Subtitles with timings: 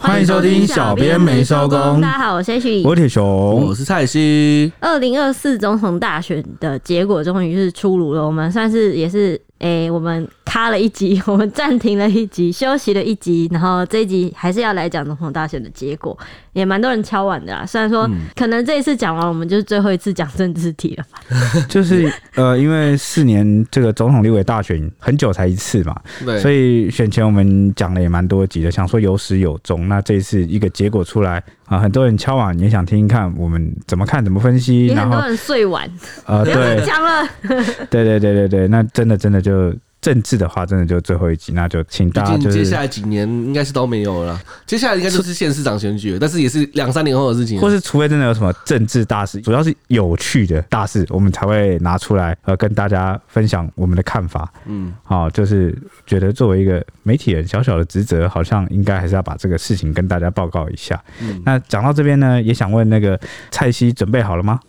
[0.00, 2.00] 欢迎收听小编没收工。
[2.00, 4.72] 大家好，我是 H，我是铁熊，我是蔡西。
[4.80, 9.40] 二零二四总统大选的结果终于是出炉了，我们算是也是。
[9.58, 16.16] 诶、欸，我们卡了一集，我们暂停了一集，休息了一集，然后这一集还是要来讲总统大选的结果，
[16.54, 17.66] 也蛮多人敲碗的啦。
[17.66, 21.20] 虽然说可能这一次讲完，我们就是最后一次讲政治题了吧。
[21.68, 29.86] 就是呃，因为四年这个总统立委大选很久才一次嘛，对，所以选前我们讲了也蛮多集的，想说有始有终。
[29.88, 34.86] 那这一次一个结果出来啊、呃，很多人敲碗也想听听看我们怎么看，怎么分析。
[34.86, 35.86] 也很多人睡碗，
[36.24, 37.28] 呃，对， 讲了。
[37.90, 39.74] 对对对对对，那真的真的就。
[40.00, 54.50] 就政治的话，真的就最后一集，那就请大家就是接下来几年应该是都没有了，接下来应该就是县市长选举，但是也是两三年后的事情，或是除非真的有什么政治大事，主要是有趣的大事，我们才会拿出来呃跟大家分享我们的看法。
[54.66, 55.76] 嗯，好，就是
[56.06, 61.02] 觉得作为一个媒体人，小小的职责，好像应该还是要把这个事情跟大家报告一下。
[61.20, 63.18] 嗯，那讲到这边呢，也想问那个
[63.50, 64.60] 蔡西准备好了吗？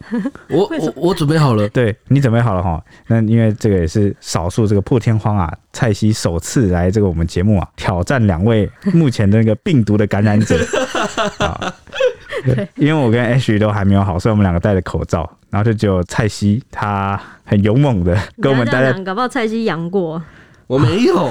[0.50, 2.84] 我我我准备好了，对你准备好了哈？
[3.08, 10.58] 那因为这个也是少数这个破天荒啊，蔡西首次来这个我们节目啊，挑战两位目前的那个病毒的感染者
[11.38, 11.74] 啊。
[12.76, 18.94] 因为我跟 H 都还没有好，所以我们两个戴着口罩，然后就只有蔡西他很勇猛的跟我们待在。
[19.04, 20.24] 搞不好蔡西阳过，
[20.68, 21.30] 我没有，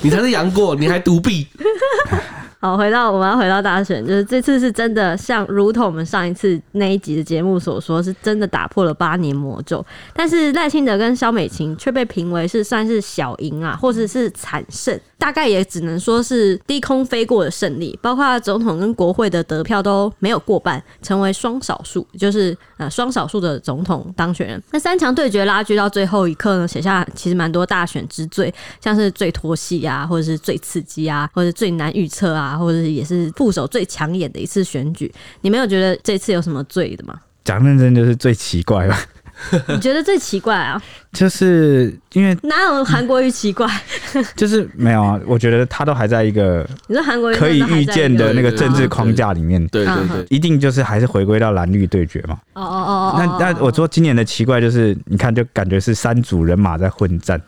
[0.00, 1.46] 你才是杨过，你还独臂。
[2.62, 9.82] 好，回到我们要回到大选，就是这次是真的像如同我们上一次那一集的节目所说，是真的打破了八年魔咒。
[10.12, 15.00] 但是赖清德跟萧美琴却被评为是算是小赢啊，或者是惨胜。
[15.20, 24.60] 大概也只能说是低空飞过的胜利，包括总统跟国会的得票都没有过半，成为双少数，就是呃双少数的总统当选人。
[24.72, 35.12] 那三强对决拉锯到最后一刻呢，写下其实蛮多大选之最，像是最拖戏啊，或者是最刺激啊，或者最难预测啊，或者也是副手最抢眼的一次选举。
[35.42, 37.20] 你没有觉得这次有什么最的吗？
[37.44, 38.98] 讲认真就是最奇怪吧。
[39.68, 40.80] 你觉得最奇怪啊？
[41.12, 43.66] 就是因为哪有韩国瑜奇怪？
[44.36, 45.18] 就是没有啊。
[45.26, 52.38] 我觉得他都还在一个你说韩国瑜可以预见的那个政治框架里面，对对对，一定就是还是回归到蓝绿对决嘛。
[52.54, 53.14] 哦哦哦。
[53.18, 57.40] 那那我说今年的奇怪就是，你看就感觉是三组人马在混战，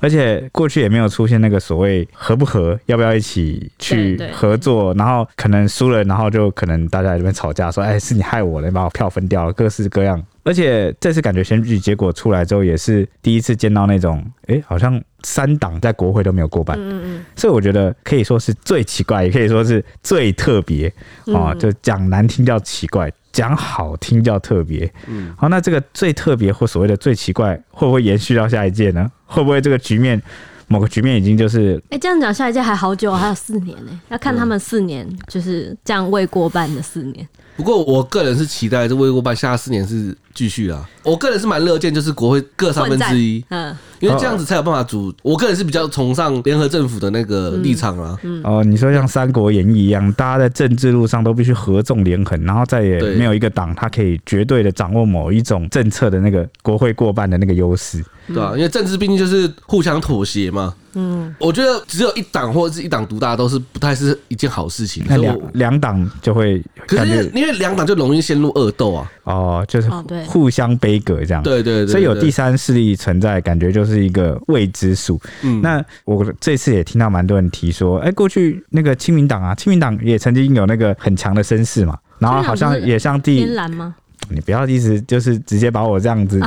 [0.00, 10.20] 而且过去也没有出现那个所谓合不合，要不要一起去合作，然后可能输了，然后就可能大家在这边吵架，说哎是你害我了，你把我票分掉了，各式各样。
[10.44, 20.92] 而且这次感觉选举结果出来之后，也是第一次见到那种，哎，好像三党在国会都没有过半，嗯嗯，所以我觉得可以说是最奇怪，也可以说是最特别
[21.34, 21.54] 啊。
[21.54, 24.92] 就讲难听叫奇怪，讲好听叫特别。
[25.06, 29.10] 嗯，好，那这个最特别或所谓的最奇怪，会不会延续到下一届呢？
[29.24, 30.20] 会不会这个局面
[30.68, 31.82] 某个局面已经就是？
[31.88, 37.26] 哎，这样讲下一届还好久，还有四年呢， 要看他们四年就是这样未过半的四年。
[37.56, 45.14] 不过我个人是期待这未过半下四年是继续啊，我个人是蛮乐见，就是国会各三分之一，嗯，因为这样子才有办法组。
[45.22, 48.18] 我个人是比较崇尚联合政府的那个立场啊。
[48.42, 58.04] 哦，你说像《三国演义》一样，大家在政治路上都必须合纵连横，然后再也没有一个党它可以绝对的掌握某一种政策的那个国会过半的那个优势。
[58.26, 60.74] 对啊，因为政治毕竟就是互相妥协嘛。
[60.94, 65.04] 嗯，我觉得只有一党或者是一党独大都是不太是一件好事情。
[65.08, 69.10] 那两两党就会，可是因为两党就容易陷入恶斗啊。
[69.24, 69.88] 哦，就是
[70.26, 71.42] 互相杯葛这样。
[71.42, 75.20] 对对对，所以有第三势力存在，感觉就是一个未知数。
[75.42, 83.38] 嗯，那我这次也听到蛮多人提说，哎，过去那个亲民党啊，亲民党也曾经有那个很强的声势嘛，然后好像也像第。
[83.38, 83.94] 天蓝吗？
[84.30, 86.40] 你不要意思就是直接把我这样子，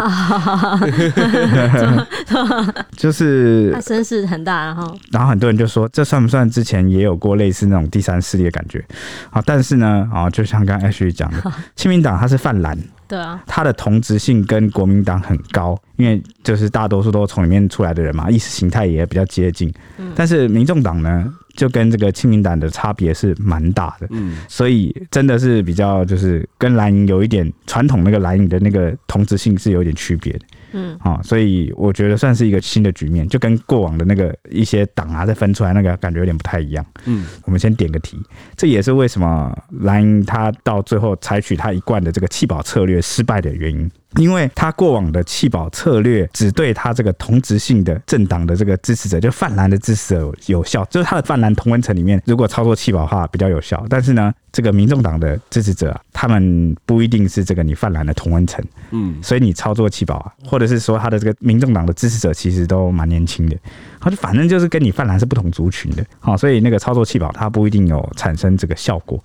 [2.95, 8.83] 就是他声势很大，然后然后很多人就说，这算不算之前也有过类似那种第三势力的感觉？
[9.29, 12.77] 好，但是呢，啊，就像刚刚 Ashley 讲的， 亲民党他是泛蓝，
[13.07, 19.71] 对啊，他的同质性跟国民党很高，因为就是大多数都从里面出来的人嘛，意识形态也比较接近，
[20.15, 21.25] 但是民众党呢？
[21.57, 30.39] 就跟这个亲民党的差别是蛮大的，嗯，所以真的是比较就是跟蓝营有一点传统那个蓝营的那个同质性是有点区别的，
[30.71, 38.17] 嗯，好，所以我觉得算是一个新的局面，就跟过往的那个一些党啊再分出来那个感觉有点不太一样，嗯，我们先点个题，
[38.55, 43.89] 这也是为什么蓝营他到最后采取他一贯的这个弃保策略失败的原因。
[44.15, 53.85] 因为他过往的弃保策略只对他这个同质性的政党的这个支持者，就泛蓝的支持者有效，就是他的泛蓝同温层里面，如果操作弃保的话比较有效。
[53.89, 63.55] 但是呢，这个民众党的支持者啊，他们不一定是这个你泛蓝的同温层，嗯，所以你操作弃保啊，或者是说他的这个民众党的支持者其实都蛮年轻的，
[63.99, 69.19] 他就反正就是跟你泛蓝是不同族群的，好，所以那个操作气保，它不一定有产生这个效果。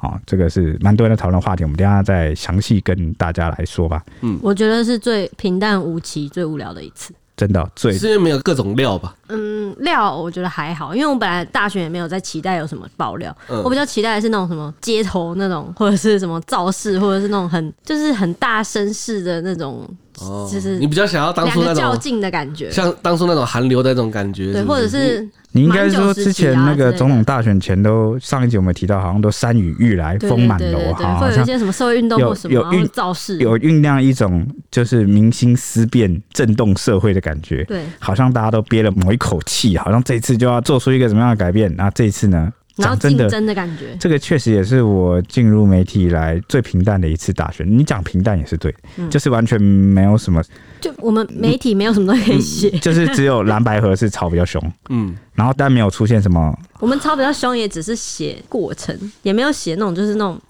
[0.00, 4.00] 啊，这个是蛮多人的讨论话题，我们等下再详细跟大家来说吧。
[4.20, 7.12] 嗯，我觉得是最平淡无奇、最无聊的一次。
[7.36, 9.16] 真的，最是因为没有各种料吧？
[9.26, 19.84] 嗯，料我觉得还好，因为我本来大学也没有在期待有什么爆料，嗯、我比较期待的是那种什么街头那种，或者是什么造势，或者是那种很就是很大声势的那种。
[20.20, 24.62] 哦，就是你比较想要当初那种较劲的感觉，像当初那种韩流的那种感觉是不是？
[24.62, 37.64] 对，或者是你应该说之前那个总统大选前都上一集我们提到，好像都山雨欲来风满楼哈，会有一些什么社会运动或什么有运造势，有酝酿一种就是民心思变、震动社会的感觉。
[37.64, 41.74] 对，好像大家都憋了某一口气，好像这一次就要做出一个什么样的改变。
[41.76, 42.52] 那这一次呢？
[42.78, 47.66] 然后竞争的感觉，这个确实也是我进入媒体以来最平淡的一次大选。
[47.68, 50.42] 你讲平淡也是对，嗯、就是完全没有什么。
[50.80, 56.56] 就我们媒体没有什么东西可以写、嗯，就是只有蓝白河是吵比较凶，嗯，然后但没有出现什么。
[56.78, 60.40] 我们吵比较凶，也只是写过程，也没有写那种就是那种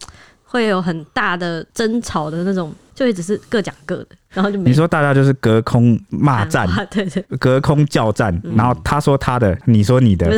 [0.45, 2.75] 会有很大的争吵的那种。
[2.95, 4.71] 就也只是各讲各的，然后就没。
[4.71, 10.29] 你说大家就是隔空骂战，对对，隔空叫战，然后他说他的，你说你的，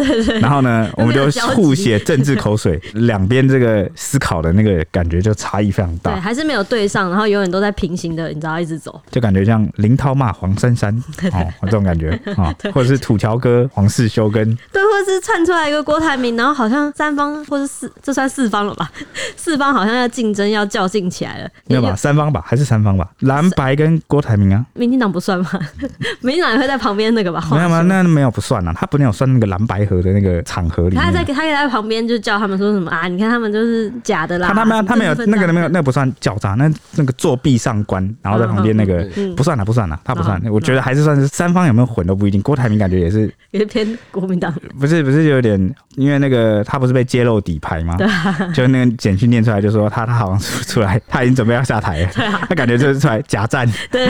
[0.40, 6.12] 然后呢，我们就互写政治口水， 两边这个思考的那个感觉就差异非常大。
[6.12, 10.94] 对，还是没有对上，然后永远都在平行的，你知道，一直走，就感觉像林涛骂黄珊珊
[11.32, 18.90] 哦，这种感觉啊，或者是土桥哥黄世修跟对，或者是窜出来一个郭台铭，然后好像三方或者四，这算四方了吧？
[19.36, 21.94] 四方好像要竞争，要较劲起来了，没有吧？
[21.96, 22.42] 三方吧。
[22.46, 25.48] 还是三方吧，蓝白跟郭台铭啊，民进党不算吗？
[26.20, 27.42] 民进党也会在旁边那个吧？
[27.50, 27.80] 没有吗？
[27.82, 31.02] 那没有不算啊，他不能有算那个蓝白合的那个场合里面。
[31.02, 33.08] 他在他在旁边就叫他们说什么啊？
[33.08, 34.48] 你看他们就是假的啦。
[34.48, 40.40] 他他没有他没有那个没有那个不算狡诈，那那个作弊上官，然后在旁边那个不算了不算了，他不算。
[40.50, 42.42] 我觉得还是算是三方有没有混都不一定。
[42.42, 45.58] 郭台铭感觉也是也是偏国民党，不是不是有点，
[45.96, 47.96] 因为那个他不是被揭露底牌吗？
[47.96, 48.06] 对，
[48.52, 52.10] 就那个简讯念出来就说他他好像出出来他已经准备要下台了。
[52.48, 54.08] 他感觉就是出来假战， 对，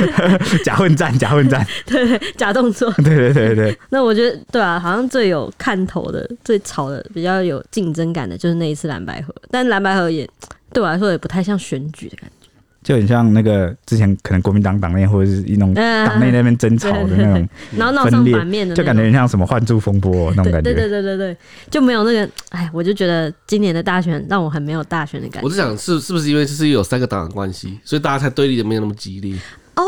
[0.64, 3.78] 假混战，假混战， 对，假动作，对对对对。
[3.90, 9.34] 那我觉得，对啊，好像最有看头的、最吵的、比较有竞争感的，就是那一次蓝白合。
[9.50, 10.28] 但蓝白合也
[10.72, 12.39] 对我来说也不太像选举的感觉。
[12.82, 20.72] 就很像那个之前可能国民党党内或者是一种党内那边争吵的那种，然后闹上版面的，就感觉很像什么换柱风波那种感觉。
[20.72, 21.36] 对对对对对，
[21.70, 25.46] 就没有那个，哎，我就觉得今年的大选让我很没有大选的感觉。
[25.46, 29.34] 我是想是是不是因为就是有三个党的关系，所以大家才对立的没有那么激烈。
[29.76, 29.84] 哦，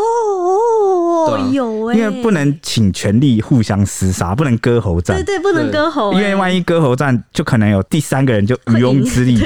[1.52, 5.16] 有哎，因为不能请全力互相厮杀， 不能割喉战。
[5.16, 6.12] 对对，不能割喉。
[6.12, 9.38] 因为万一割喉战，就可能有第三个人就渔翁之利。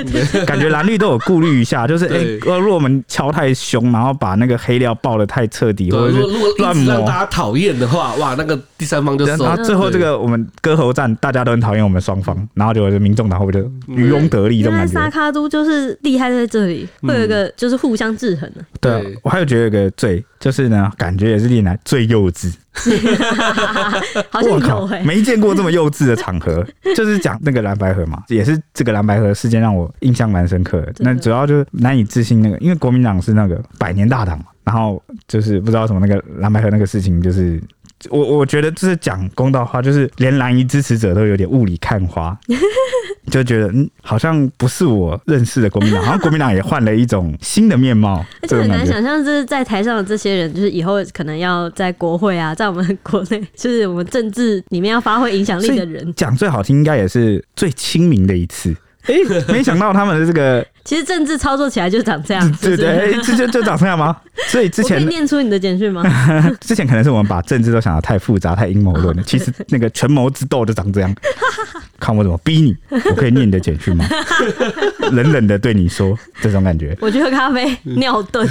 [0.45, 2.23] 感觉蓝绿都有顾虑一下， 就是哎，
[2.59, 6.21] 如果我们敲太凶，然后把那个黑料爆的太彻底，或者是
[6.59, 9.25] 乱磨，让大家讨厌的话，哇，那个第三方就。
[9.27, 14.93] 然后最后这个我们割喉战，大家都很讨厌我们双方，然后就民众党会不会就渔翁得利这种感觉？
[14.95, 18.65] 沙卡都就是厉害在这里，会有一个就是互相制衡的。
[18.81, 20.25] 对，我还有觉得有个最。
[20.39, 22.53] 就是呢，感觉也是历来最幼稚。
[24.43, 26.65] 我靠，没见过这么幼稚的场合。
[26.95, 30.93] 就是讲那个蓝白河嘛，也是这个蓝白河事件让我印象蛮深刻的。
[30.99, 37.59] 那主要就是难以置信那个，因为国民党是那个百年大党嘛，然后就是不知道什么那个蓝白合那个事情，就是。
[38.11, 42.39] 我我觉得就是讲公道话，就是连蓝衣支持者都有点雾里看花，
[43.33, 48.23] 就觉得嗯，好像不是我认识的国民党， 好像国民党也换了一种新的面貌。
[48.43, 58.77] 而且很难想象，就是在台上的这些人，就是以后可能要在国会啊，在我们国内，就是我们政治里面要发挥影响力的人，讲最好听，应该也是最亲民的一次。
[59.07, 59.15] 哎，
[59.49, 60.65] 没想到他们的这个。
[60.87, 64.17] 其实政治操作起来就长这样，对对，这就就长这样吗？
[64.47, 66.05] 所以之前可以念出你的简讯吗？
[66.61, 69.23] 之前可能是我们把政治都想的太复杂、太阴谋论了。
[69.25, 71.13] 其实那个权谋之斗就长这样。
[71.99, 74.05] 看我怎么逼你，我可以念你的简讯吗？
[75.11, 76.97] 冷冷的对你说，这种感觉。
[77.01, 78.47] 我觉得咖啡尿遁，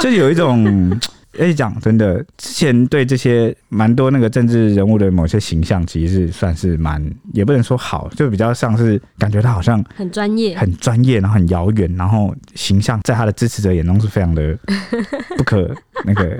[0.00, 0.98] 就有一种。
[1.38, 14.58] 哎，讲真的，之前对这些蛮多那个政治人物的某些形象，其实是算是蛮，也不能说好，就比较像是感觉他好像很专业，很专业，然后很遥远，然后形象在他的支持者眼中是非常的
[15.38, 15.72] 不可
[16.04, 16.36] 那个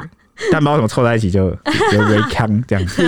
[0.53, 1.51] 但不知道怎么凑在一起就
[1.93, 3.03] 就 微康这样子，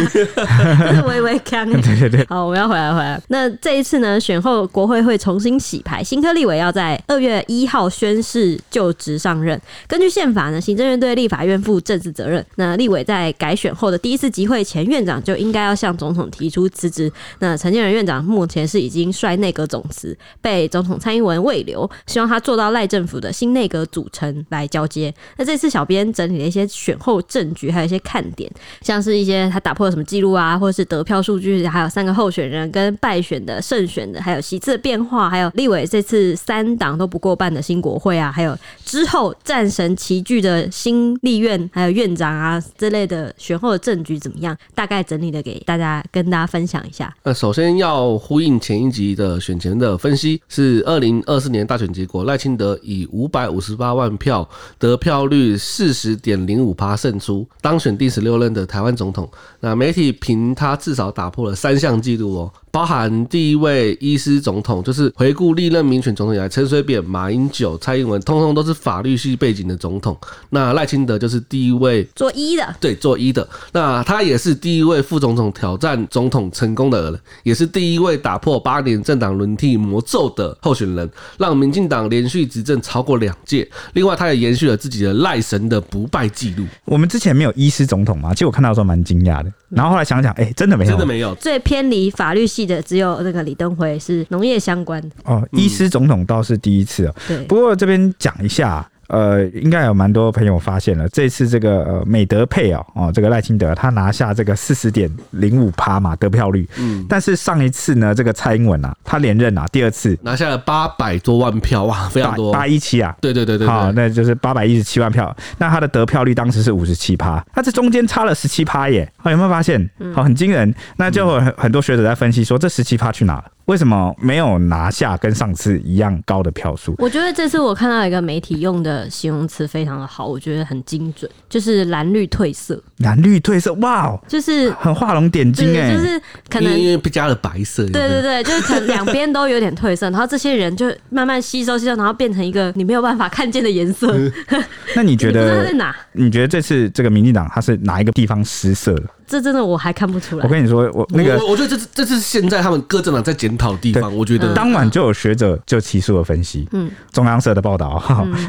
[1.06, 1.68] 微微康。
[1.70, 2.26] 对 对对。
[2.28, 3.20] 好，我们要回来回来。
[3.28, 9.60] 那这一次呢，选后国会会重新洗牌，新科立委要在二月一号宣誓就职上任。
[9.86, 12.44] 根据宪法呢，行政院对立法院负政治责任。
[12.56, 17.10] 那立委在改选后的第一次集会前，院长就应该要向总统提出辞职。
[17.38, 25.14] 那陈建仁院长目前是已经率内阁总辞，被总统蔡英文慰留，希望他做到赖政府的新内阁组成来交接。
[25.36, 28.50] 那这次小编整理了一些选后政局，还有一些看点，
[28.80, 44.56] 像是一些他打破了什么记录啊，或者是得票数据，还有三个候选人跟败选的、胜选的，还有席次的变化，还有立委这次三党都不过半的新国会啊，还有之后战神齐聚的新立院，还有院长啊之类的选后的政局怎么样？
[44.74, 47.14] 大概整理的给大家跟大家分享一下。
[47.22, 54.48] 呃首先要呼应前一集的选前的分析，是二零二四年大选结果，赖清德以五百五十八万票
[54.78, 59.28] 得票率四十点零五趴胜出，当选第十六任的台湾总统。
[59.60, 62.52] 那媒体评他至少打破了三项纪录哦。
[62.72, 70.16] 包含第一位医师总统，就是回顾历任民选总统以来，陈水扁、马英九、蔡英文，通通都是法律系背景的总统。
[70.48, 73.46] 那赖清德就是第一位做医的，对，做医的。
[73.72, 83.68] 那他也是第一位副总统挑战总统成功的人，也是第一位打破八年政党轮替魔咒的候选人，让民进党连续执政超过两届。
[83.92, 86.64] 另外，他也延续了自己的赖神的不败记录。
[86.86, 88.32] 我们之前没有医师总统嘛？
[88.32, 89.52] 其实我看到的时候蛮惊讶的。
[89.68, 91.34] 然后后来想想，哎、欸，真的没有，真的没有。
[91.34, 92.61] 最偏离法律系。
[92.62, 97.14] 记得只有那个李登辉是农业相关的哦，医师总统倒是第一次哦。
[97.26, 98.88] 对，不过这边讲一下。
[99.12, 110.18] 呃，应该有蛮多朋友发现了，这次这个呃美德配哦哦，这个赖清德他拿下这个四十点零五趴嘛得票率，嗯，但是上一次呢，这个蔡英文啊，他连任啊，第二次。
[110.22, 119.90] 拿下了八百多万票哇，非常多，八一七啊，对对对对，好，那就是八百一十七万票，那他的得票率当时是五十七趴，那这中间差了十七趴耶，好，有没有发现？
[120.14, 123.44] 好，很惊人，那就很很多学者在分析说，这十七趴去哪了？
[123.66, 126.94] 为什么没有拿下跟上次一样高的票数？
[126.98, 132.82] 我觉得这次我看到一个媒体用的形容词非常的好，我觉得很精准，就是蓝绿褪色。
[132.98, 137.84] 蓝绿褪色，哇，就是很画龙点睛哎，就是可能因为不加了白色。
[137.86, 144.14] 对对对，就是可能两边都有点褪色， 然后这些人就慢慢吸收吸收，然后变成一个你没有办法看见的颜色。
[144.94, 145.64] 那你觉得？
[145.66, 145.94] 在哪？
[146.12, 149.04] 你觉得这次这个民进党他是哪一个地方失色了？
[149.32, 150.44] 这真的我还看不出来。
[150.44, 154.14] 我跟你说，我那个，我我觉得这是这是现在他们各政党在检讨的地方。
[154.14, 158.02] 我觉得当晚就有学者就提出了分析，嗯，中央社的报道，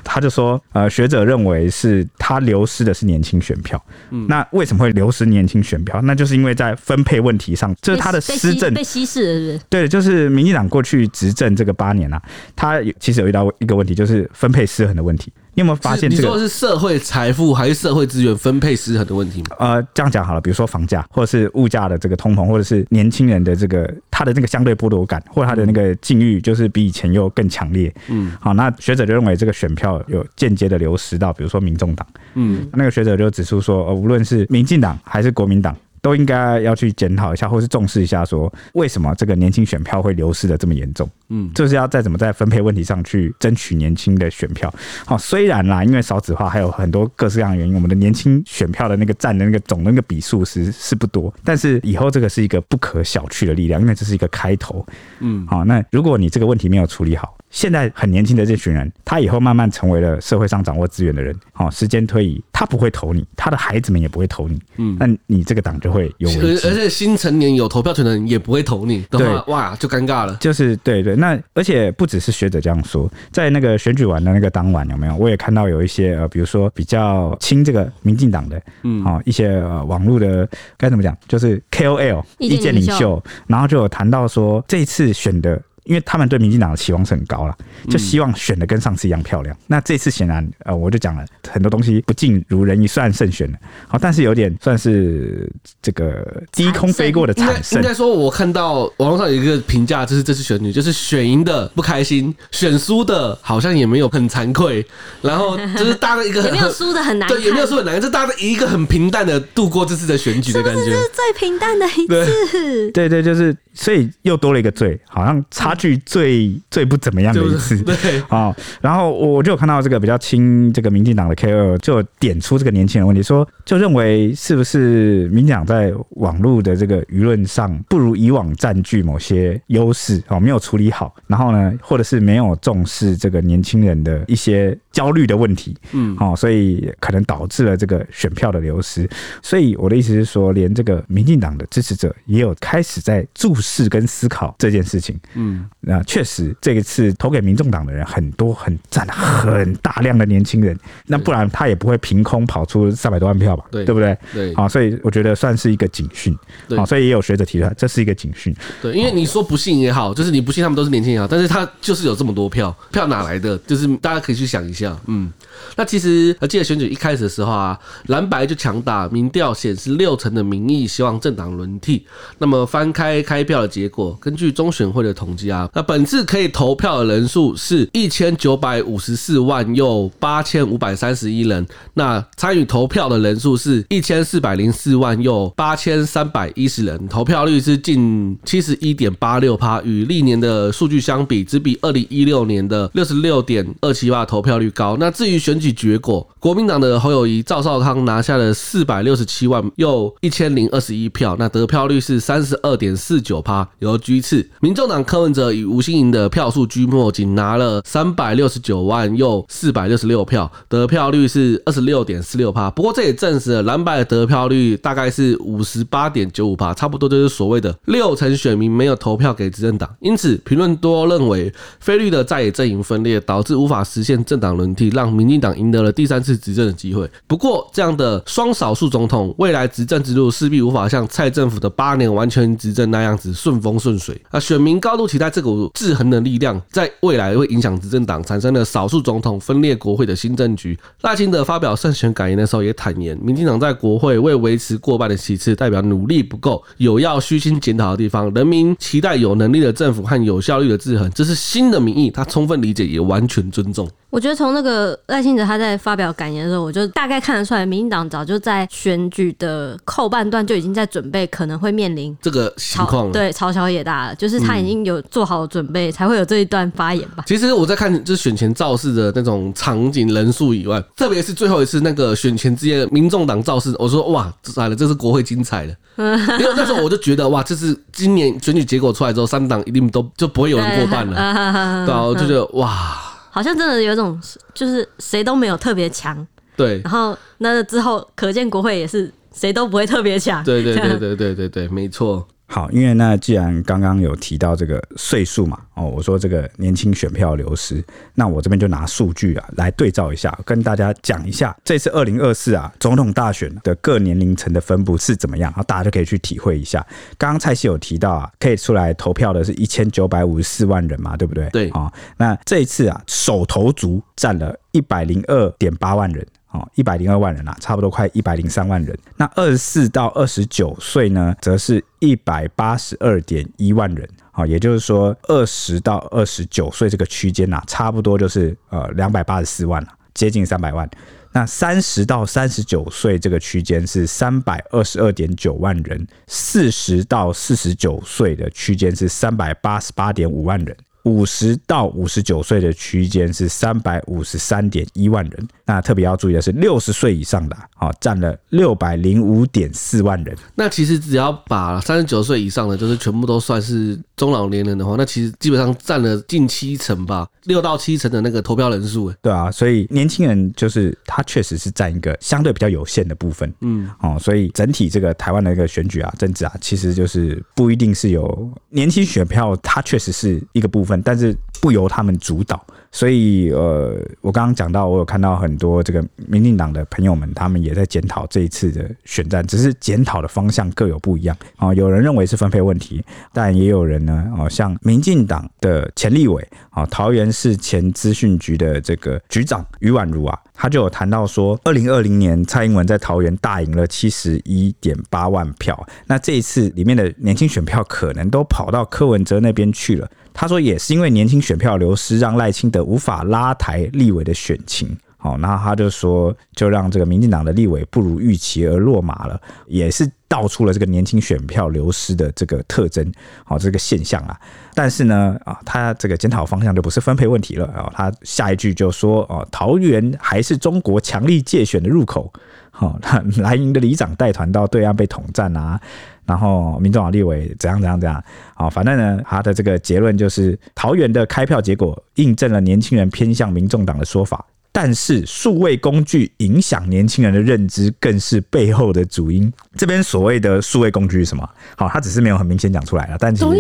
[0.04, 3.82] 他就说，呃，学者认为是他流失的是年轻选票。
[4.10, 6.02] 嗯，那为什么会流失年轻选票？
[6.02, 9.66] 那就是因为在分配问题上，这是他的施政被稀释了，是不是？
[9.70, 12.22] 对，就是民进党过去执政这个八年啊，
[12.58, 15.32] 他其实有遇到一个问题，就是分配失衡的问题。
[15.56, 16.22] 你有没有发现、这个？
[16.22, 19.56] 你说的是社会财富还是社会资源分配失衡的问题吗？
[19.60, 27.94] 呃，这样讲好了，比如说房价，或者是物价的这个通膨，或者是年轻人的这个他的那个相对剥夺感，或者他的那个境遇，就是比以前又更强烈。
[28.08, 32.08] 嗯，好，那学者就认为这个选票有间接的流失到，比如说民众党。
[32.34, 35.76] 嗯，那个学者就指出说，呃，无论是民进党还是国民党。
[36.04, 41.10] 都应该要去检讨一下，或是重视一下，说为什么这个年轻选票会流失的这么严重？
[41.30, 44.72] 嗯，就是要再怎么在分配问题上去争取年轻的选票。
[45.06, 54.86] 好，虽然啦，因为少子化还有很多各式各样的原因，我们的年轻选票的那个占的那个总的那个比数是是不多，但是以后这个是一个不可小觑的力量，因为这是一个开头。
[55.22, 57.34] 嗯，好，那如果你这个问题没有处理好。
[57.54, 61.34] 现在很年轻的这群人，他以后慢慢成为了社会上掌握资源的人。
[61.52, 64.60] 好，时间推移，他不会投你，他的孩子们也不会投你。
[64.78, 66.68] 嗯，那你这个党就会有危机。
[66.68, 70.36] 而且新成年有投票权的人也不会投你，的话，哇，就尴尬了。
[70.42, 75.16] 就是对对，那而且不只是学者这样说，在那个选举完的那个当晚，有没有？
[75.16, 85.62] 我也看到有一些呃，比如说比较亲这个民进党的，嗯，好一些呃网络的该怎么讲，就是 KOL 意见领袖，然后就有谈到说这一次选的。
[85.86, 87.56] 因为他们对民进党的期望是很高了，
[87.90, 89.56] 就希望选的跟上次一样漂亮。
[89.56, 95.50] 嗯、那这次显然，呃，我就讲了很多东西不尽如人意，虽然胜选了，好，但是有点算是
[95.82, 97.82] 这个低空飞过的产生。
[97.82, 104.86] 应该说，我看到网络上有一个评价，就是这次选举就是选赢的不开心，选输的好像也没有很惭愧，
[105.22, 112.92] 然后就是搭了一个很 也没有输的很难，对，也没有输很难，就搭了一个很平淡的度过这次的选举的感觉，是是这是最平淡的一次？
[112.92, 117.82] 对对，对，就是所以又多了一个最，好像差距最、嗯、最不怎么样的一次。
[117.82, 117.96] 对，
[118.30, 139.10] 哦，然后我就有看到这个比较亲这个民进党的 KOL 就点出这个年轻人问题，说就认为是不是民进党在网络的这个舆论上不如以往占据某些优势哦，没有处理好，然后呢，或者是没有重视这个年轻人的一些焦虑的问题，嗯，哦，所以可能导致了这个选票的流失。
[139.42, 145.20] 所以我的意思是说，连这个民进党的支持者也有开始在注视跟思考这件事情。
[145.34, 150.78] 嗯，那确实这一次投给民众党的人很多，很占很大量的年轻人，
[151.08, 153.64] 那不然他也不会凭空跑出三百多万票吧？
[153.72, 154.18] 对，对不对？
[154.34, 156.38] 对，啊，所以我觉得算是一个警讯。
[156.78, 158.54] 啊，所以也有学者提出来，这是一个警讯。
[158.82, 163.58] 对，因为你说不信也好，就是你不信他们都是年轻人也好，但是他就是有这么多票，票哪来的？
[163.60, 164.98] 就是大家可以去想一下。
[165.08, 165.32] 嗯，
[165.76, 172.06] 那其实我记得选举一开始的时候啊，蓝白就强打，民调显示六成的民意希望政党轮替。
[172.40, 181.64] 那么翻开开票票的结果，根据中选会的统计啊，那本次可以投票的人数是一千九百五十四万又八千五百三十一人。
[181.94, 194.98] 那参与投票的人数是一千四百零四万又八千三百一十人，投票率是近七十一点八六趴，与历年的数据相比，只比二零一六年的六十六点二七趴投票率高。
[195.00, 204.50] 那至于选举结果，国民党的侯友谊、赵少康拿下了四百六十七万又一千零二十一票，那得票率是三十二点四九趴，由居次。
[204.62, 212.72] 民众党柯文哲与吴欣盈的票数居末，仅拿了三百六十九万又四百六十六票，得票率是二十六点四六趴。
[212.72, 219.90] 不过这也证实了蓝白的得票率大概是五十八点九五趴，差不多就是所谓的六成选民没有投票给执政党。
[220.00, 227.10] 因此，评论多认为菲律的在野阵营分裂，导致无法实现政党轮替，让民进党赢得了第三次执政的机会。
[227.28, 234.20] 不过，这样的双少数总统未来执政之路势必无法像蔡政府的八年完全执政那样子顺风顺水。
[234.30, 240.78] 啊，选民高度期待这股制衡的力量在未来会影响执政党，产生了少数总统分裂国会的新政局。
[241.02, 248.32] 赖清德发表胜选感言的时候也坦言，民进党在国会为维持过半的席次，代表努力不够，有要虚心检讨的地方。
[248.34, 253.88] 人民期待有能力的政府和有效率的制衡，这是新的民意，他充分理解也完全尊重。
[254.10, 267.24] 我觉得从那个赖清德他在发表感言的时候，我就大概看得出来，民进党早就在选举的后半段就已经在准备可能会面临这个情况，对，朝小野大了，就是他已经有做好准备，才会有这一段发言吧。
[267.28, 283.00] 其实我在看就是选前造势的那种场景人数以外，特别是最后一次那个选前之夜民众党造势，我说哇，来了，这是国会精彩的， 因为那时候我就觉得哇，这是今年选举结果出来之后，三党一定都就不会有人过半了，对啊，我就觉得哇。
[283.36, 284.22] 好像真的有种，
[284.54, 286.16] 就是谁都没有特别强，
[286.56, 286.80] 对。
[286.84, 292.28] 然后那之后，可见国会也是谁都不会特别强，对对对 对对对对，没错。
[292.54, 306.86] 好，因为那既然刚刚有提到这个岁数嘛，哦，我说这个年轻选票流失，那我这边就拿数据啊来对照一下，跟大家讲一下这次二零二四啊总统大选的各年龄层的分布是怎么样，然后大家就可以去体会一下。
[307.18, 311.50] 刚刚蔡西有提到啊，可以出来投票的是一千九百五十四万人嘛，对不对？
[311.50, 316.24] 对，啊，那这一次啊手头族占了一百零二点八万人。
[316.54, 318.98] 哦，一百零二万人啊，差不多快一百零三万人。
[319.18, 324.08] 那二十四到二十九岁呢，则是一百八十二点一万人。
[324.32, 330.90] 好，也就是说，二十到二十九岁这个区间呐，差不多就是呃两百八十四万了，接近三百万。
[331.32, 340.78] 那三十到三十九岁这个区间是三百二十二点九万人，四十到四十九岁的区间是三百八十八点五万人。
[341.06, 350.36] 五十到五十九岁的区间是三百五十三点一万人，那特别要注意的是，六十岁以上的啊，占了六百零五点四万人。
[350.56, 359.14] 那其实只要把三十九岁以上的，就是全部都算是中老年人的话，那其实基本上占了近七成吧，六到七成的那个投票人数。
[359.22, 363.52] 对啊，所以年轻人就是他确实是占一个相对比较有限的部分。
[363.62, 371.02] 嗯，哦，所以整体这个台湾的一个选举啊，政治啊，其实就是不一定是有年轻选票，它确实是一个部分。
[371.04, 381.74] 但是不由他们主导，所以呃，我刚刚讲到，我有看到很多这个民进党的朋友们，他们也在检讨这一次的选战，只是检讨的方向各有不一样啊。
[381.74, 383.04] 有人认为是分配问题，
[383.34, 400.10] 但也有人呢，哦，像民进党的前立委啊，桃园市前资讯局的这个局长于婉如啊，他就有谈到说，二零二零年蔡英文在桃园大赢了七十一点八万票，那这一次里面的年轻选票可能都跑到柯文哲那边去了。
[400.34, 404.96] 他说，也是因为年轻选票流失，让赖清德无法拉抬立委的选情。
[405.24, 413.10] 好，然后他就说，就让这个民进党的立委不如预期而落马了，也是道出了这个年轻选票流失的这个特征，
[413.46, 414.38] 好，这个现象啊。
[414.74, 422.30] 但是呢，啊，他这个检讨方向就不是分配问题了啊，他下一句就说，哦，桃园还是中国强力界选的入口。
[422.70, 425.80] 好，那蓝营的里长带团到对岸被统战啊，
[426.26, 428.22] 然后民众党立委怎样怎样怎样，
[428.56, 439.50] 好，反正呢，他的这个结论就是桃园的开票结果印证了年轻人偏向民众党的说法，但是数位工具影响年轻人的认知更是背后的主因。
[439.78, 441.48] 这边所谓的数位工具是什么？
[441.78, 443.56] 好，他只是没有很明显讲出来了，但其实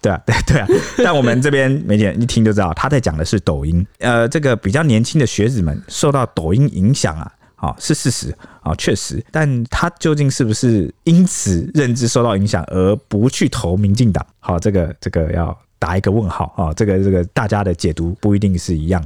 [0.00, 0.66] 对啊， 对对啊，
[1.04, 3.86] 但我们这边梅姐一听就知道他在讲的是抖音。
[3.98, 7.30] 呃，这个比较年轻的学子们受到抖音影响啊。
[7.56, 14.26] 啊，是事实啊，确实，但他究竟是不是因此认知受到影响而不去投民进党？
[14.38, 19.02] 好，这个这个要打一个问号啊，这个这个大家的解读不一定是一样。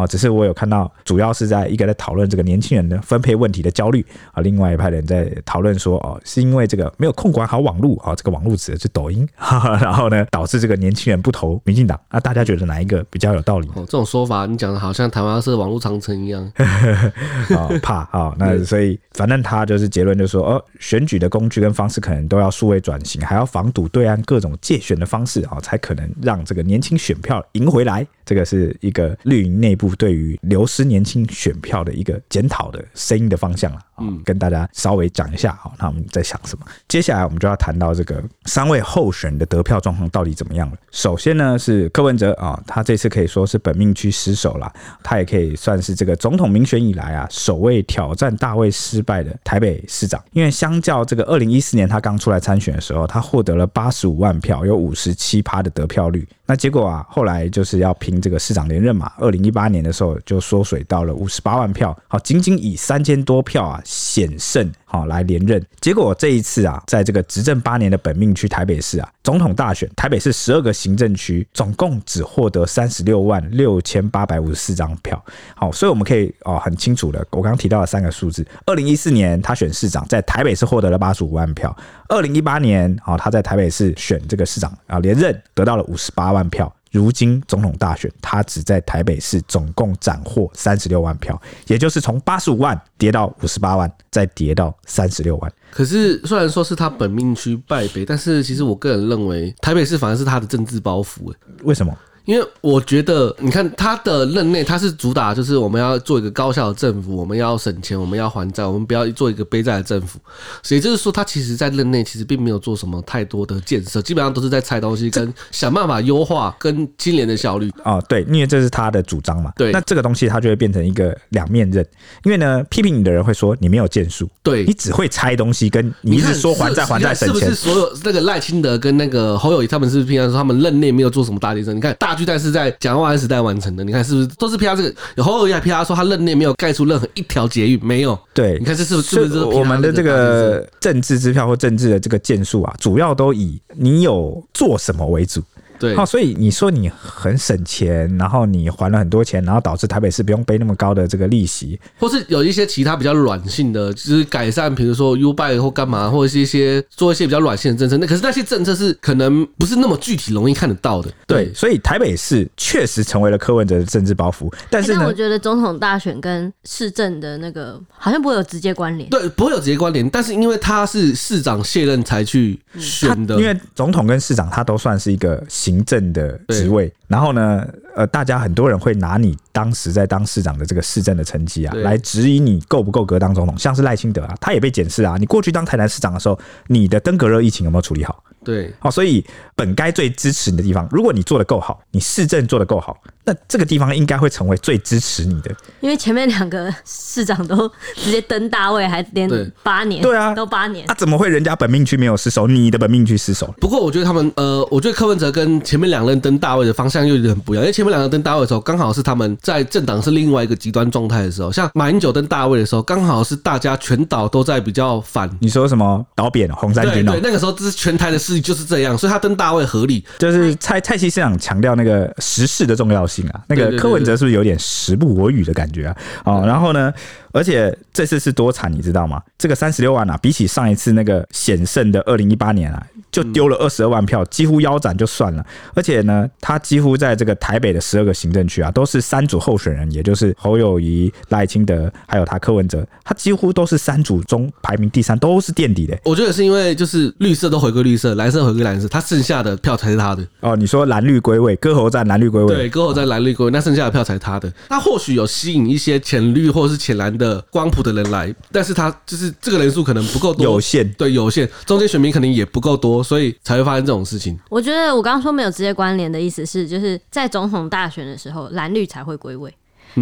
[0.00, 9.28] 哦，只是我有看到，主要是在一个在讨论这个年轻人的分配问题的焦虑啊，另外一派人在讨论说，哦，是因为这个没有控管好网络啊，这个网络指的是抖音，
[9.80, 12.00] 然后呢，导致这个年轻人不投民进党。
[12.08, 13.68] 啊大家觉得哪一个比较有道理？
[13.74, 16.50] 哦，这种说法你讲的好像台湾是网络长城一样，
[17.50, 28.06] 哦，怕啊，那所以反正他就是结论，就是说，哦，选举的工具跟方式可能都要数位转型，还要防堵对岸各种借选的方式啊，才可能让这个年轻选票赢回来。
[28.24, 33.80] 这个是一个绿营内部对于流失年轻选票的一个检讨的声音的方向了。
[34.00, 36.64] 嗯，跟大家稍微讲一下，好，那我们在想什么？
[36.88, 40.76] 接下来我们就要谈到这个三位候选的得票状况到底怎么样了。
[40.90, 50.22] 首先呢是柯文哲啊，他这次可以说是本命区失守了，他也可以算是这个总统民选以来啊首位挑战大卫失败的台北市长。
[50.32, 56.26] 因为相较这个二零一四年他刚出来参选的时候，他获得了八十五万票，有五十七趴的得票率。
[56.46, 63.80] 那结果啊，后来就是要拼这个市长连任嘛，二零一八年的时候就缩水到了五十八万票，好，仅仅以三千多票啊。
[63.90, 75.20] 险胜好来连任，结果这一次啊，在这个执政八年的本命区台北市啊，总统大选，台北市十二个行政区总共只获得三十六万六千八百五十四张票。
[75.56, 81.76] 好，所以我们可以哦很清楚的，我刚刚提到了三个数字：二零一四年他选市长在台北市获得了八十五万票，
[82.08, 86.72] 二零一八年啊他在台北市选这个市长啊连任得到了五十八万票。
[86.90, 95.52] 如今总统大选，他只在台北市总共斩获三十六万票，也就是从八十五万跌到五十八万，再跌到三十六万。
[95.70, 101.32] 可是虽然说是他本命区败北，但是其实我个人认为台北市反而是他的政治包袱。
[101.62, 101.96] 为什么？
[102.24, 110.18] 因为我觉得，你看他的任内，他是主打就是我们要做一个高效的政府，我们要省钱，我们要还债，我们不要做一个背债的政府。
[110.62, 117.70] 所以就是说，他其实在任内其实并没有做什么太多的建设，基本上都是在拆东西，跟想办法优化跟清廉的效率。
[117.84, 119.52] 哦，对，因为这是他的主张嘛。
[119.56, 121.84] 对，那这个东西他就会变成一个两面刃。
[122.24, 127.40] 因为呢，批评你的人会说你没有建树，对你只会拆东西，跟你一直说还债还债省钱。
[127.40, 131.72] 是不是所有那个赖清德跟那个侯友谊他们是不是平常说他们任内没有做什么大建设？
[131.72, 134.94] 你看大巨蛋是在蒋万安时代完成的，你看是不是都是 P R 这个？
[135.16, 138.18] 有侯友谊还批他说他任内没有盖出任何一条捷运，没有。
[138.34, 145.42] 对，你看这是不是，是不是我们的这个政治支票或政治的这个建树啊，主要都以你有做什么为主。
[145.80, 157.96] 对，好，所以你说你很省钱，然后你还了很多钱，然后导致台北市不用背那么高的这个利息，或是有一些其他比较软性的，就是改善，比如说 U-Bike 或干嘛，或者是一些做一些比较软性的政策。
[157.96, 161.10] 那可是那些政策是可能不是那么具体、容易看得到的。
[161.26, 164.52] 对，所以台北市确实成为了柯文哲的政治包袱。
[164.68, 169.08] 但是呢，欸、但我觉得总统大选跟市政的那个好像不会有直接关联。
[169.08, 170.08] 对，不会有直接关联。
[170.10, 176.38] 但是因为他是市长卸任才去选的，因为总统跟市长他都算是一个行政的。
[176.48, 183.56] 职位，然后呢，呃，大家很多人会拿你当时在当市长的这个市政的成绩啊，来质疑你够不够格当总统。
[183.56, 188.22] 像是赖清德啊，他也被检视啊，你过去当台南市长的时候，你的登革热疫情有没有处理好？
[188.44, 189.24] 对，好，所以
[189.54, 195.54] 本该最支持你的地方，如果你做的够好，你市政做的够好，那这个地方应该会成为最支持你的。
[195.80, 199.28] 因为前面两个市长都直接登大位，还连
[199.62, 203.54] 八年，对啊，都八年，那、啊、怎么会人家本命区没有失守，你的本命区失守？
[203.60, 215.30] 不过我觉得他们，呃，我觉得柯文哲跟前面两任登大位的方向又有点不一样，因为前面两个登大位的时候，刚好是他们在政党是另外一个极端状态的时候，像马英九登大位的时候，刚好是大家全岛都在比较反。
[215.40, 216.06] 你说什么？
[216.14, 217.04] 倒扁红衫军？
[217.04, 219.10] 对，那个时候这是全台的就是这样，所以。
[219.10, 223.40] 他登大卫合理，就是蔡蔡西市长强调那个时事的重要性啊。
[223.48, 225.96] 那个柯文哲是不是有点时不我与的感觉啊？
[226.24, 226.94] 哦，然后呢，
[227.32, 229.22] 而且这次是多惨，你知道吗？
[229.38, 235.44] 这个三十六万啊，比起上一次那个险胜的二零一八年啊，就丢了二十二万票，几乎腰斩就算了。
[235.74, 245.98] 而且呢，他几乎在这个台北的十二个行政区啊，都是三组候选人，也就是侯友谊、赖清德，还有他柯文哲，他几乎都是三组中排名第三，都是垫底的。
[246.04, 250.26] 我觉得是因为就是绿色都回归绿色，蓝色回归蓝色，他剩下的票才是他的。
[250.40, 254.52] 哦，你说蓝绿归位，歌喉战蓝绿归位，对，歌喉战蓝绿归位，那剩下的票才是他的。
[254.68, 264.36] 他或许有吸引一些浅绿或是浅蓝的光谱的人来，但是他就是这个人数可能不够多，有限，对，有限，中间选民可能也不够多，所以才会发生这种事情。
[264.48, 269.54] 我觉得我刚刚说没有直接关联的意思是，就是在总统大选的时候，蓝绿才会归位。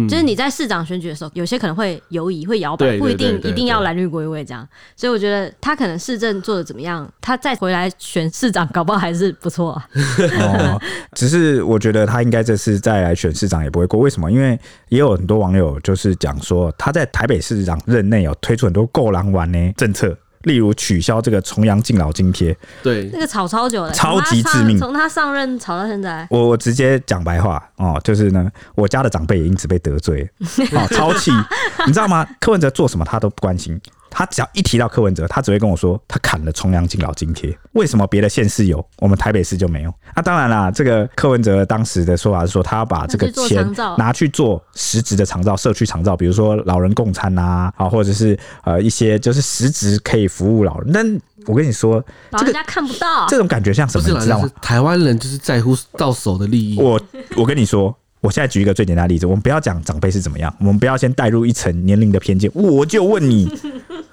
[0.07, 4.67] 就是你在市长选举的时候，有些可能会犹疑、会摇摆，不一定一定要蓝绿归位这样。
[4.95, 9.87] 所以我觉得他可能市政做的怎么样，他再回来选市长，搞不好还是不错啊。
[10.39, 10.81] 哦，
[11.13, 13.99] 只是我觉得他应该这次再来选市长也不会过。
[13.99, 14.31] 为什么？
[14.31, 20.17] 因为也有很多网友就是讲说，他在台北市长任内有推出很多够狼玩的政策。
[20.43, 24.77] 例如取消这个重阳敬老津贴，对，那个吵超久了，超级致命。
[24.77, 30.29] 从他上任吵到现在，我我直接讲白话哦，就是呢，我家的长辈也因此被得罪，
[30.71, 31.31] 哦，超气，
[31.85, 32.27] 你知道吗？
[32.39, 33.79] 柯文哲做什么他都不关心。
[34.09, 37.57] 他只要一提到柯文哲，他只会跟我说他砍了重阳敬老津贴。
[37.73, 39.93] 为什么别的县市有，我们台北市就没有？
[40.15, 43.65] 那、啊、当然啦，这个柯文哲当时的说法是说，他要把这个钱
[43.97, 50.91] 拿去做实质的长照、社区长照，比如说老人共餐啊，啊，或者是呃一些就是实质可以服务老人。
[50.91, 54.09] 但我跟你说，老人家看不到这种感觉像什么？
[54.09, 54.49] 你知道吗？
[54.61, 56.79] 台湾人就是在乎到手的利益。
[56.79, 56.99] 我
[57.37, 57.95] 我跟你说。
[58.21, 62.51] 我现在举一个最简单的例子，我们不要讲长辈是怎么样，我们不要先带入一层年龄的偏见。
[62.53, 63.49] 我就问你，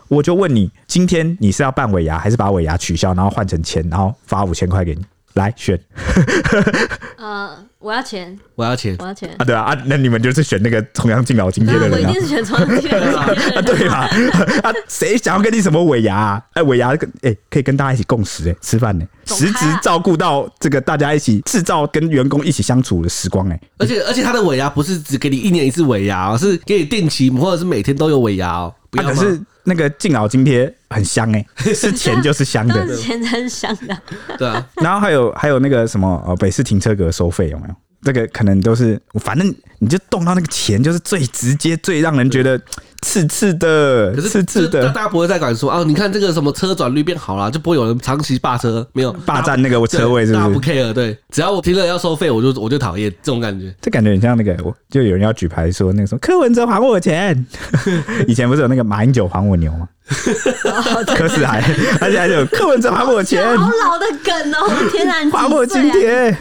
[0.08, 5.04] 我就问你，今天你是要办尾牙，还是把尾牙取消，然后换成钱，然后发五千块给你？
[5.36, 5.78] 来选。
[7.16, 9.44] 呃，我要钱，我要钱，我要钱啊！
[9.44, 12.08] 对啊啊，那你们就是选那个重阳敬老津贴的人啊？
[12.08, 13.62] 我一定是选重阳敬老津贴啊！
[13.62, 14.08] 对啊，
[14.62, 16.42] 啊，谁想要跟你什么尾牙啊？
[16.54, 23.60] 哎，尾牙跟哎，可以跟大家一起共食哎，吃饭呢，实质照顾到这个大家一起制造跟员工一起相处的时光哎。
[23.78, 28.74] 而且而且他的尾牙不是只给你一年一次尾牙哦，是给你定期或者是每天都有尾牙哦。
[28.90, 33.96] 不要可是那个敬老津贴很香哎， 是钱就是香的， 钱很香的。
[34.38, 37.74] 对啊，然后还有还有那个什么呃，北市停车格收费有没有？
[38.02, 42.60] 这个可能都是，反正你就动到那个钱，就是最直接、最让人觉得
[43.02, 44.12] 刺刺的。
[44.14, 45.82] 可是刺刺的，大家不会再敢说啊！
[45.86, 50.42] 你看这个什么车转率变好了，就不会有人长期霸车，没有霸占那个车位，是不是？
[50.42, 53.74] 大家不 care，对，只要我停了要收费，我就我就讨厌这种感觉。
[53.80, 57.46] 这感觉很像那个，我就有人要举牌说那个什么柯文哲还我钱。
[58.26, 59.88] 以前不是有那个马英九还我牛吗？
[61.16, 61.60] 柯世海，
[62.00, 64.88] 而且还有柯文哲还我钱，好老的梗哦！
[64.92, 66.36] 天然还我津贴，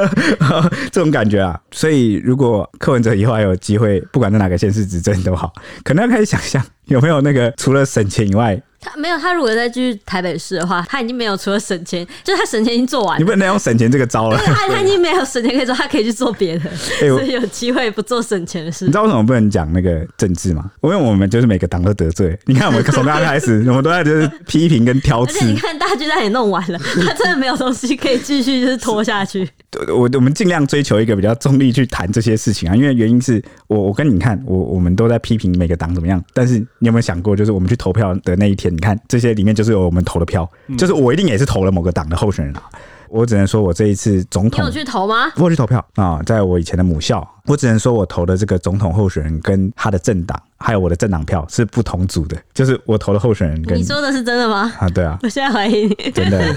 [0.90, 1.60] 这种感觉啊。
[1.72, 5.52] 所以如果柯文哲以后还有机会，不管在哪个县市执政都好，
[5.86, 8.60] 可能要开始想象有没有那个除了省钱以外。
[8.80, 13.18] 他没有，他如果再继续台北市的话，他已经没有除了省钱，就是他省钱已经做完了。
[13.18, 14.38] 你不能用省钱这个招了。
[14.38, 18.84] 他 他已经没有省钱可以做，他可以去做别的，欸、所以有机会不做省钱的事。
[18.84, 20.70] 你知道为什么不能讲那个政治吗？
[20.82, 22.38] 因为我们就是每个党都得罪。
[22.44, 25.38] 你看我们从刚开始， 我们都在就是批评跟挑刺。
[25.38, 29.48] 而且你看大巨蛋也弄完了，他真的没有东西可以继续就是拖下去。
[29.88, 40.48] 我我们尽量追求一个比较中立去谈这些事情啊，因为原因是我我跟你看，我我们都在批评每个党怎么样，但是你有没有想过，就是我们去投票的那一天，你看这些里面就是有我们投的票，
[40.78, 42.62] 就是我一定也是投了某个党的候选人啊。
[43.08, 45.30] 我只能说我这一次总统，你有去投吗？
[45.36, 53.76] 我有去投票啊，在我以前的母校，我只能说我投的这个总统候选人跟他的政党还有我的政党票是不同组的，就是我投的候选人跟。
[53.78, 54.72] 你说的是真的吗？
[54.78, 56.54] 啊，对啊，我现在怀疑你，真的。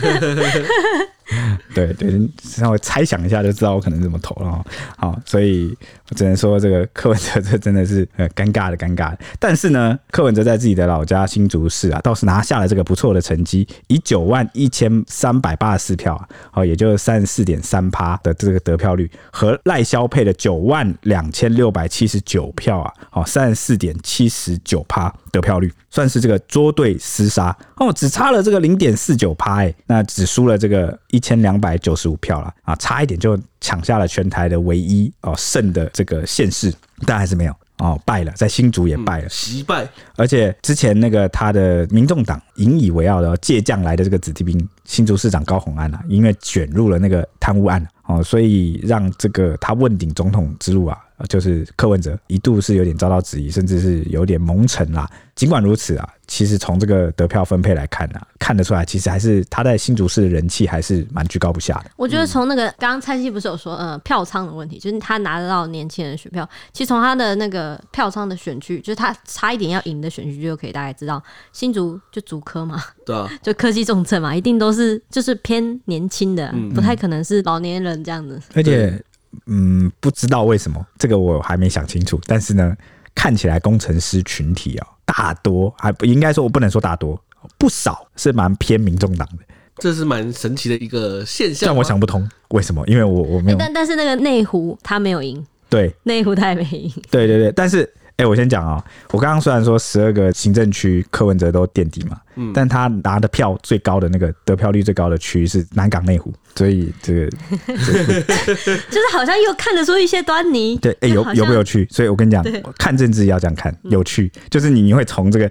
[1.76, 4.66] 对 对，稍微猜想一下就知道我可能怎么投了。
[4.98, 5.78] 好，所以
[6.10, 9.20] 我只能说这个柯文哲这真的是呃尴尬的尴尬的。
[9.38, 31.19] 但是呢，柯文哲在自己的老家新竹市啊，倒是拿下了这个不错的成绩，以九万一千三百八十四票啊，好，也就是三十四点三趴的这个得票率，和赖萧配的九万两千六百七十九票啊，好，三十四点七十九趴得票率，算是这个捉对厮杀哦，只差了这个零点四九趴，哎，那只输了这个一。
[31.19, 36.73] 一千两百九十五票了啊，差一点就抢下了全台的唯一哦胜的这个县市，
[37.06, 39.86] 但还是没有哦败了，在新竹也败了，惜败。
[40.15, 50.97] 而且之前那个他的民众党引以为傲的借将来的这个子弟兵新竹市长高虹安啊，因为卷入了那个贪污案哦，所以让这个他问鼎总统之路啊。
[51.27, 55.10] 就是柯文哲一度是有点遭到质疑，甚至是有点蒙尘啦。
[55.36, 61.91] 尽管如此啊，其实从这个得票分配来看啊，看得出来，其实还是他在新竹市的人气还是蛮居高不下的。
[61.95, 66.47] 我觉得从那个刚刚蔡西不是有说，呃，票仓的问题，就是他拿得到年轻人选票。
[66.73, 78.38] 其实从他的那个票仓的选区，就是他差一点要赢的选区，就可以大概知道新竹就竹科嘛，对啊， 就科技重镇嘛，一定都是就是偏年轻的，不太可能是老年人这样子。
[78.55, 79.01] 而且，
[79.46, 82.20] 嗯，不知道为什么，这个我还没想清楚。
[82.26, 82.76] 但是呢，
[83.13, 84.88] 看起来工程师群体啊。
[85.10, 87.20] 大多还不应该说，我不能说大多，
[87.58, 89.44] 不少是蛮偏民众党的，
[89.78, 91.65] 这是蛮神奇的一个现象。
[91.65, 97.52] 但我想不通为什么，因为我我没有，但但是那个内湖他没有赢，对，内湖他也没赢， 对对对。
[97.54, 97.82] 但是
[98.18, 98.80] 哎、欸，我先讲啊、喔，
[99.13, 106.34] 我刚刚虽然说十二个行政区柯文哲都垫底嘛，嗯，但他拿的票最高的那个得票率最高的区是南港内湖。
[106.56, 107.30] 所以这个
[107.67, 110.78] 就是好像又看得出一些端倪。
[110.78, 111.88] 对，哎、 欸，有有不有趣？
[111.91, 112.43] 所以我跟你讲，
[112.78, 114.32] 看政治要这样看，有趣。
[114.49, 115.49] 就是你会从这个，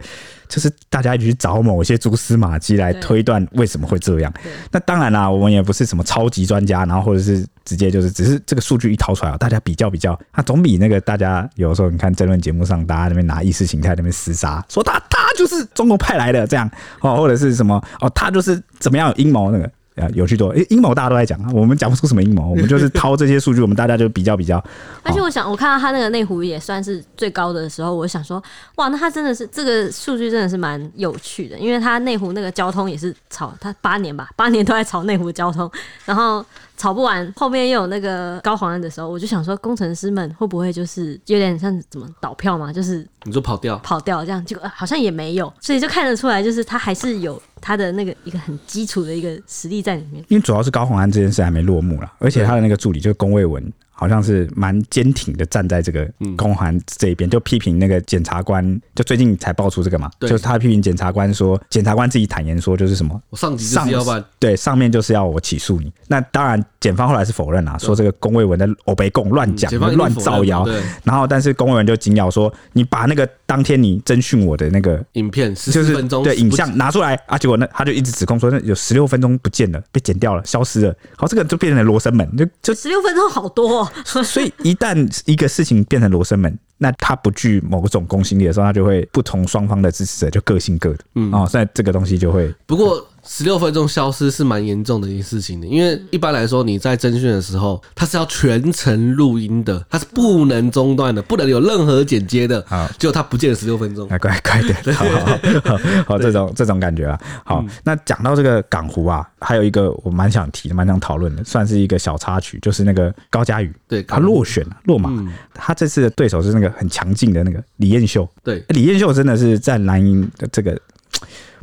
[0.49, 4.33] 就是大家一起去找某些蛛丝马迹来推断为什么会这样。
[4.71, 16.69] 那当然啦，我们也不是什么超级专家，然后或者是直接就是只是这个数据一掏出来，大家比较比较，他总比那个大家有时候你看争论节目上，大家那边拿意识形态那边厮杀，说他他就是中国派来的这样
[17.01, 19.71] 哦，或者是什么哦，他就是怎么样有阴谋那个。
[20.15, 24.65] 有趣多，诶，阴谋大家都在讲啊，我们讲不出什么阴谋，我们就是掏这些数据，我们大家就比较比较。
[25.03, 28.41] 而且我想，我看到他那个内湖也算是最高的时候，我想说，
[28.77, 35.69] 哇，那他真的是这个数据真的是蛮有趣的，因为他内湖那个交通也是炒，他八年吧，八年都在炒内湖交通，
[36.05, 36.47] 然后。
[36.79, 42.73] 炒不完，后面又有那个高黄安的时候，我就想说，工程师们会不会就是有点像怎么倒票嘛？
[42.73, 50.25] 就是你说跑掉，跑掉这样，结果好像也没有，所以就看得出来，就是他还是有他的那个一个很基础的一个实力在里面。
[50.29, 53.73] 因为主要是高黄安这件事还没落幕啦，而且他的那个助理就是龚卫文。
[53.99, 65.93] 好像是蛮坚挺的，站在这个公函这一边，就批评那个检察官，就最近才爆出这个嘛，就是他批评检察官说，检察官自己坦言说，就是什么，我上级就是要办，对，上面就是要我起诉你。
[66.07, 70.65] 那当然，检方后来是否认啊，说这个龚卫文的欧北共乱讲、乱造谣，
[71.03, 80.95] 然后但是龚卫文就紧咬说，你把那个当天你侦讯我的那个影片，就是对影像拿出来啊，结果那他就一直指控说，那有十六分钟不见了，被剪掉了，消失了。
[81.17, 84.23] 好，这个就变成了罗生门，就就十六分钟好多、哦。
[84.23, 90.99] 所以一旦一个事情变成罗生门，那他不具某种公信力的时候，他就会不同双方的支持者就各信各的。
[91.15, 93.07] 嗯，哦，所以这个东西就会不过。
[93.31, 102.65] 十六分钟消失是蛮严重的一件事情的，因为一般来说你在征讯的时候，它是要全程录音的，它是不能中断的，不能有任何剪接的。
[102.67, 104.95] 好，结果它不见了十六分钟，还怪怪的。
[104.95, 105.27] 好好
[105.63, 107.21] 好，好这种这种感觉啊。
[107.45, 115.13] 好，那讲到这个港湖啊，还有一个我蛮想提的，蛮想讨论的，算是一个小插曲，就是那个高佳宇，对，他落选了，落马。
[115.53, 118.27] 他这次的对手是那个很强劲的那个李彦秀。
[118.43, 120.81] 对，李彦秀真的是在蓝营的这个。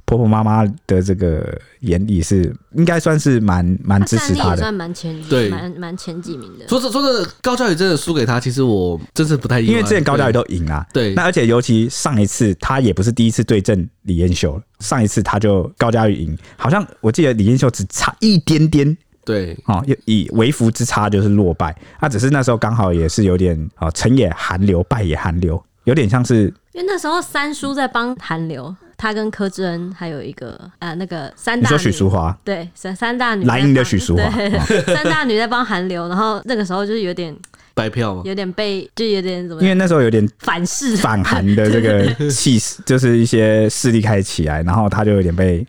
[0.06, 6.68] 婆婆妈妈的这个眼里是应该算是蛮蛮支持他的，算蛮前对蛮蛮前几名的。
[6.68, 10.86] 说着说着，高嘉宇真的输给他，其实我真是不太意外，因为之前高嘉宇都赢啊。
[10.94, 21.76] 对，那而且尤其上一次他也不是第一次对阵李彦秀，上一次他就高嘉宇赢，好像我记得李彦秀只差一点点，对，哦，以微服之差就是落败。
[22.00, 28.76] 他只是那时候刚好也是有点啊，成也韩流，败也韩流，有点像是因为那时候三叔在帮韩流。
[28.98, 32.38] 他跟柯志恩还有一个呃，那个三大女，你说许淑华？
[32.44, 34.30] 对，三三大女，蓝营的许淑华，
[34.88, 37.36] 三大女在帮韩流，然后那个时候就是有点
[37.74, 40.96] 白票嘛，有点被就有点怎么，因为那时候有点反噬。
[40.98, 45.66] 反韩的这个 气势，就是一些势力开始起来，然后他就有点被。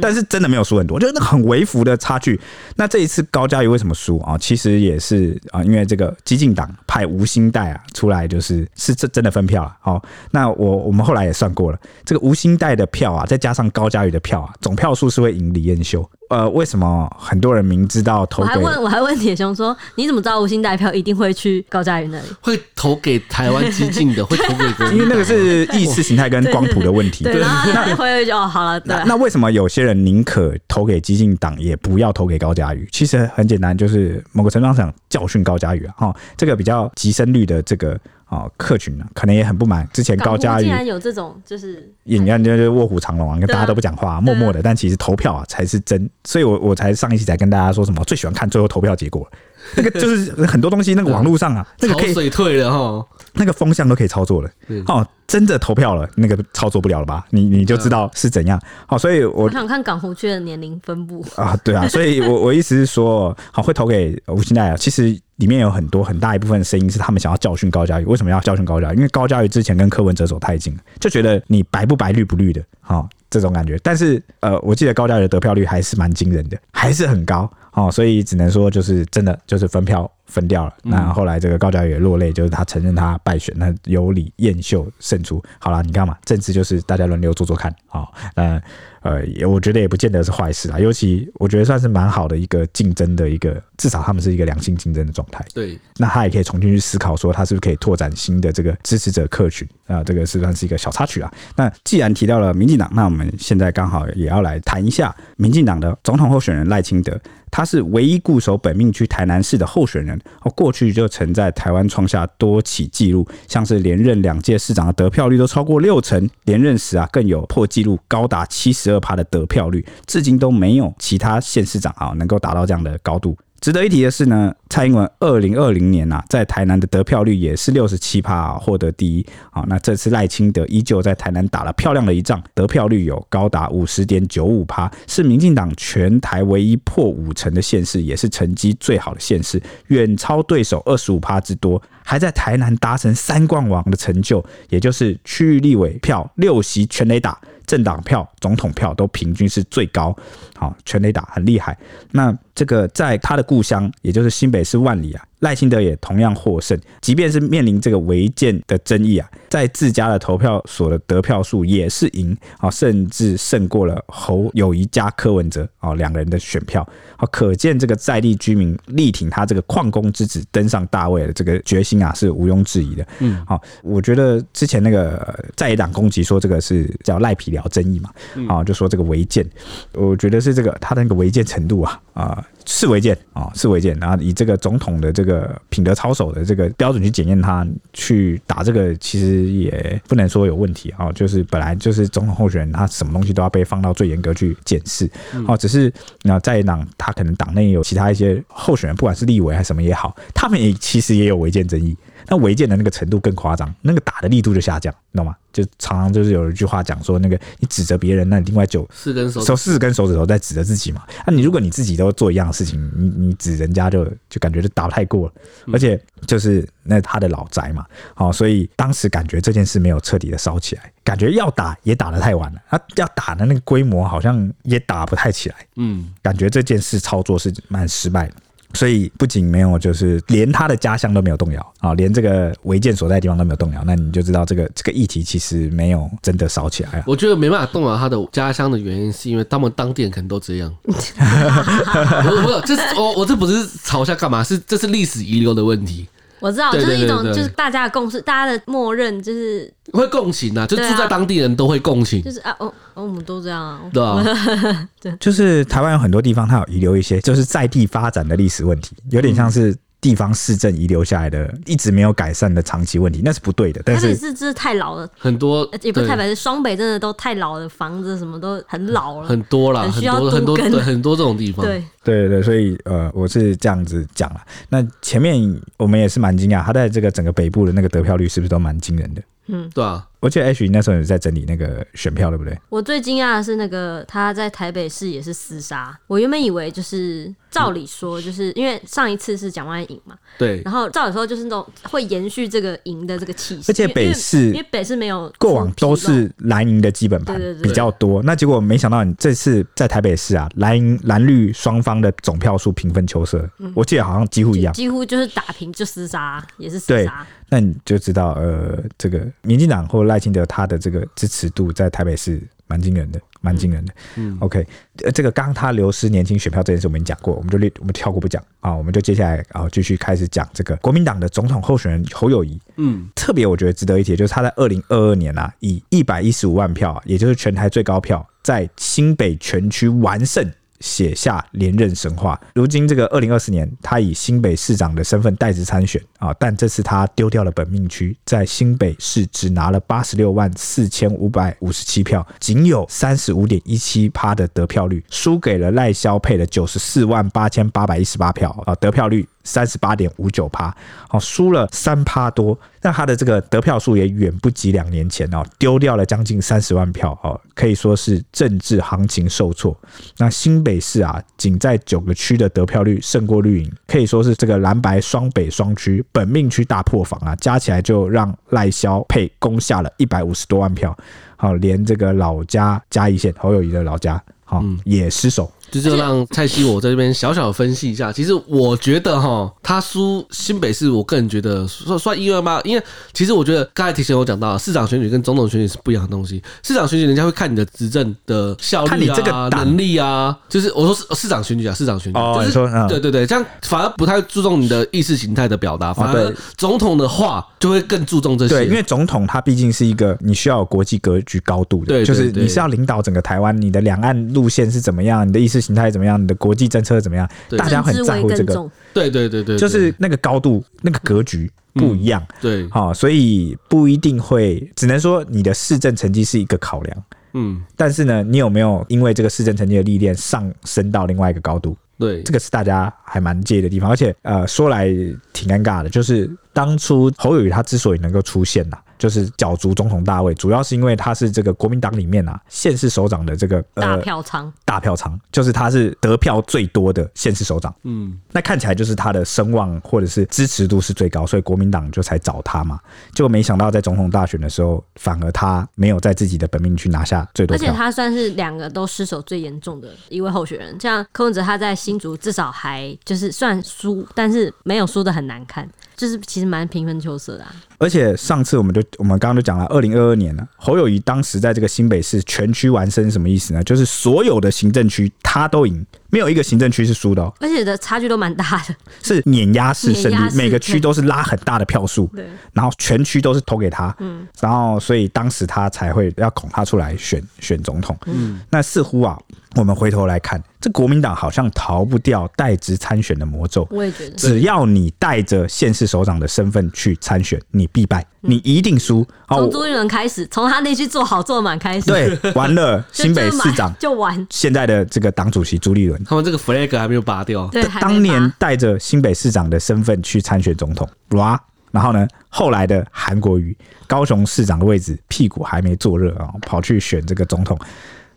[0.00, 2.40] 但是真的没有输很多，就是那很微幅的差距。
[2.76, 4.36] 那这一次高嘉瑜为什么输啊？
[4.38, 9.76] 其实也是啊，因为这个激进党派吴兴代啊出来，就是是这真的分票啊。
[9.80, 16.08] 好，那我我们后来也算过了，这个吴兴代的票啊，再加上高嘉瑜的票啊，总票数是会赢李彦修。
[16.28, 18.48] 呃，为什么很多人明知道投给？
[18.50, 22.24] 我还问，我还问铁雄说，你怎么知道吴兴代票一定会去高嘉瑜那里？
[22.40, 27.24] 会投给台湾激进的，会投给国民党，因为那个是意识形态跟光谱的问题。
[27.24, 28.94] 对，然后那会就哦，好了，对。
[29.06, 32.86] 那为什么有些人宁可投给激进党，也不要投给高嘉瑜？
[32.92, 35.94] 其实很简单，就是某个程度上想教训高嘉瑜啊。
[35.96, 37.98] 哈，这个比较极深率的这个。
[38.28, 39.88] 哦，客群呢，可能也很不满。
[39.90, 44.60] 之前高嘉瑜竟然有这种，就是你看，就是卧虎藏龙啊，跟大家都不讲话，默默的。
[44.62, 49.26] 但其实投票啊才是真，所以我我才上一期才跟大家说什么，最喜欢看最后投票结果。
[49.76, 54.50] 那个就是很多东西，那个网络上啊， 那个可以水退了哈，那个风向都可以操作了。
[54.86, 57.24] 哦，真的投票了，那个操作不了了吧？
[57.30, 58.60] 你你就知道是怎样。
[58.86, 65.18] 好，所以我我想看港湖区的年龄分布啊，对啊，所以我我意思是说，好会投给吴欣奈啊，其实。
[65.38, 68.04] 里面有很多很大一部分声音是他们想要教训高嘉瑜。
[68.04, 68.96] 为什么要教训高嘉瑜？
[68.96, 73.78] 因为高嘉瑜之前跟柯文哲走太近，就觉得你白不白绿不绿的，哈这种感觉。
[73.82, 80.72] 但是呃，我记得高嘉瑜的得票率还是蛮惊人的，还是很高哦，所以只能说就是真的就是分票分掉了。
[80.84, 85.42] 那后来这个高嘉瑜也落泪，就是他承认他败选，那由李彦秀胜出。
[85.58, 88.62] 好了，你看嘛，政治就是大家轮流做做看啊，嗯。
[89.00, 95.42] 呃，也我觉得也不见得是坏事啊，尤其我觉得算是蛮好的一个竞争的一个，至少他们是一个良性竞争的状态。
[95.54, 101.32] 对，那他也可以重新去思考，说他是不是可以拓展新的这个支持者客群啊，这个是算是一个小插曲啊。
[101.54, 107.18] 那既然提到了民进党，那我们现在刚好也要来谈一下民进党的总统候选人赖清德。
[107.50, 123.36] 他是唯一固守本命区台南市的候选人哦，过去就曾在台湾创下多起纪录，像是连任两届市长的得票率都超过六成，连任时啊更有破纪录高达七十二趴的得票率，至今都没有其他县市长啊能够达到这样的高度。
[123.60, 129.26] 值得一提的是呢，蔡英文二零二零年呐，在台南的得票率也是六十七趴啊，获得第一。
[129.50, 147.36] 好，那这次赖清德依旧在台南打了漂亮的一仗，得票率有高达五十点九五趴，是民进党全台唯一破五成的县市，也是成绩最好的县市，远超对手二十五趴之多，还在台南达成三冠王的成就，也就是区域立委票六席全垒打。
[147.66, 150.16] 政党票、总统票都平均是最高，
[150.56, 151.76] 好，全垒打很厉害。
[152.12, 155.24] 那这个在他的故乡，也就是新北市万里啊。
[155.40, 166.84] 赖清德也同样获胜，即便是面临这个违建的争议啊，在自家的投票所的得票数也是赢啊，甚至胜过了侯友谊加柯文哲啊两个人的选票
[167.16, 173.06] 好，可见这个在地居民力挺他这个矿工之子登上大位的这个决心啊是毋庸置疑的。
[173.20, 178.10] 嗯，好，我觉得之前那个在野党攻击说这个是叫赖皮聊争议嘛，
[178.48, 179.48] 啊，就说这个违建，
[179.92, 182.46] 我觉得是这个他的那个违建程度啊啊。
[182.70, 195.08] 是违建啊，是违建，然后以这个总统的这个品德操守的这个标准去检验他，去打这个其实也不能说有问题啊，就是本来就是总统候选人，他什么东西都要被放到最严格去检视，
[195.46, 195.90] 哦，只是
[196.24, 201.96] 那在党他可能党内有其他一些候选人，不管是立委还是什么也好，他们也其实也有违建争议。
[202.28, 205.34] 那违建的那个程度更夸张，那个打的力度就下降，你懂吗？
[205.50, 211.02] 就常常就是有一句话讲说，那个你指责别人，那你另外九四根手手四根手指头在指责自己嘛。
[211.26, 215.32] 那你如果你自己都做一样的事情，你你指人家就就感觉就打不太过了，
[215.72, 228.34] 而且就是那他的老宅嘛，好，所以当时感觉这件事没有彻底的烧起来，感觉要打也打得太晚了，他要打的那个规模好像也打不太起来，嗯，感觉这件事操作是蛮失败的。
[228.74, 237.04] 所以不仅没有，就是连他的家乡都没有动摇啊，连这个违建所在的地方都没有动摇，那你就知道这个这个议题其实没有真的烧起来啊。
[237.06, 240.72] 我觉得没办法动摇他的家乡的原因，是因为他们当地人可能都这样。
[240.84, 244.44] 不是不是，这是我我这不是嘲笑干嘛？
[244.44, 246.06] 是这是历史遗留的问题。
[246.40, 254.22] 我知道，就是一种就是大家的共识，大家的默认就是会共情啊，就住在当地人都会共情，就是啊，哦，我们都这样啊，对啊，
[255.00, 259.76] 对，就是台湾有很多地方它有遗留一些就是在地发展的历史问题，有点像是。
[260.00, 263.82] 地方市政遗留下来的一直没有改善的长期问题，那是不对的。
[263.84, 271.66] 但是是这是太老了，很多也不是太白，是双北真的都太老了，房子什么都很老了，很多了，很多很多对很多这种地方。
[271.66, 274.40] 对对对，所以呃，我是这样子讲了。
[274.68, 279.22] 那前面我们也是蛮惊讶，他在这个整个北部的那个得票率是不是都蛮惊人的？
[279.50, 280.06] 嗯，对啊。
[280.20, 282.58] 我记得 H 那时候也在整理那个选票，对不对？
[282.68, 285.96] 我最惊讶的是那个他在台北市也是厮杀。
[286.06, 290.60] 我原本以为就是照理说，就是因为上一次是蒋万安赢嘛，对。
[290.64, 293.70] 然后照理说就是那种会延续这个赢的这个气势。
[293.70, 303.48] 而且北市因为北市没有过往都是蓝营的基本盘比较多，那结果没想到你这次在台北市啊，蓝营蓝绿双方的总票数平分秋色。
[303.74, 307.26] 我记得好像几乎一样，几乎就是打平就厮杀，也是厮杀。
[307.48, 313.92] 那你就知道，呃，这个民进党或赖清德他的这个支持度在台北是蛮惊人的，蛮惊人的。
[314.16, 314.64] 嗯，OK，
[315.02, 322.60] 呃，这个刚刚他流失年轻选票这件事我们已经讲过，我们就略我们跳过不讲啊，我们就接下来啊继续开始讲这个国民党的总统候选人侯友谊。
[322.76, 330.48] 嗯，特别我觉得值得一提，就是他在二零二二年啊，以一百一十五万票，也就是全台最高票，在新北全区完胜。
[330.80, 332.40] 写下连任神话。
[332.54, 349.28] 如今这个二零二四年，他以新北市长的身份代职参选啊，但这次他丢掉了本命区，在新北市只拿了八十六万四千五百五十七票，仅有三十五点一七趴的得票率，输给了赖萧配的九十四万八千八百一十八票啊，得票率。
[349.48, 350.74] 三十八点五九趴，
[351.10, 352.56] 哦，输了三趴多。
[352.82, 359.76] 那他的这个得票数也远不及两年前哦，丢掉了将近三十万票哦，可以说是政治行情受挫。
[360.18, 370.96] 那新北市啊，仅在九个区的得票率胜过绿营，可以说是这个蓝白双北双区本命区大破防啊，加起来就让赖萧配攻下了一百五十多万票。
[371.36, 375.50] 好，连这个老家嘉义县侯友谊的老家，好也失守。
[375.70, 382.60] 就就让蔡西我在这边小小分析一下，其实我觉得哈，他输新北市，我个人觉得算算意外吗？
[382.64, 386.42] 因为其实我觉得刚才提前我讲到，市长选举跟总统选举是不一样的东西。
[386.62, 398.54] 市长选举人家会看你的执政的效率啊、看你这个能力啊，就是我说市市长选举啊，市长选举，哦、就是说嗯、对对对，这样反而不太注重你的意识形态的表达，反而总统的话就会更注重这些。
[398.54, 406.38] 对，因为总统他毕竟是一个你需要有国际格局高度的，对，就是你是要领导整个台湾，你的两岸路线是怎么样，你的意识形态怎么样，你的。
[406.38, 407.28] 国际政策怎么样？
[407.58, 408.70] 大家很在乎这个。
[408.94, 412.24] 对对对对，就是那个高度、那个格局不一样。
[412.40, 417.04] 对，好，所以不一定会，只能说你的市政成绩是一个考量。
[417.32, 421.76] 嗯，但是呢，你有没有因为这个市政成绩的历练上升到另外一个高度？
[421.98, 423.90] 对，这个是大家还蛮介意的地方。
[423.90, 424.86] 而且，呃，说来
[425.32, 428.78] 挺尴尬的，就是当初侯友宜他之所以能够出现呐。
[428.98, 437.74] 就是角逐总统大位，主要是因为他是这个国民党里面啊县市首长的这个、呃、大票仓，大票仓就是他是得票最多的县市首长。
[437.84, 442.78] 嗯，那看起来就是他的声望或者是支持度是最高，所以国民党就才找他嘛。
[443.14, 450.78] 结果没想到在总统大选的时候，反而他没有在自己的本命区拿下最多票，而且他算是两个都失手最严重的一位候选人。
[450.80, 455.68] 像柯文哲他在新竹至少还就是算输，但是没有输的很难看。
[455.98, 463.62] 就是其实蛮平分秋色的，啊，而且上次我们就我们刚刚就讲了，二零二二年了，侯友谊当时在这个新北市全区完胜，什么意思呢？
[463.64, 472.10] 就是所有的行政区他都赢，没有一个行政区是输的，哦，而且的差距都蛮大的，是碾压式胜利，每个区都是拉很大的票数，
[472.52, 474.26] 然后全区都是投给他，嗯。
[474.40, 479.18] 然后所以当时他才会要拱他出来选选总统，嗯，那似乎啊。
[479.56, 483.66] 我们回头来看，这国民党好像逃不掉代职参选的魔咒。
[483.70, 489.06] 我也觉得，只要你带着县市首长的身份去参选，你必败，你一定输。
[489.28, 494.26] 从朱立伦开始，从他那句做好做满开始，对， 完了，新北市长就完。
[494.30, 497.46] 现在的这个党主席朱立伦，他们这个 flag 还没有拔掉。
[497.48, 501.40] 对，当年带着新北市长的身份去参选总统，哇，
[501.70, 503.56] 然后呢，后来的韩国瑜，
[503.86, 507.58] 高雄市长的位置屁股还没坐热啊，跑去选这个总统。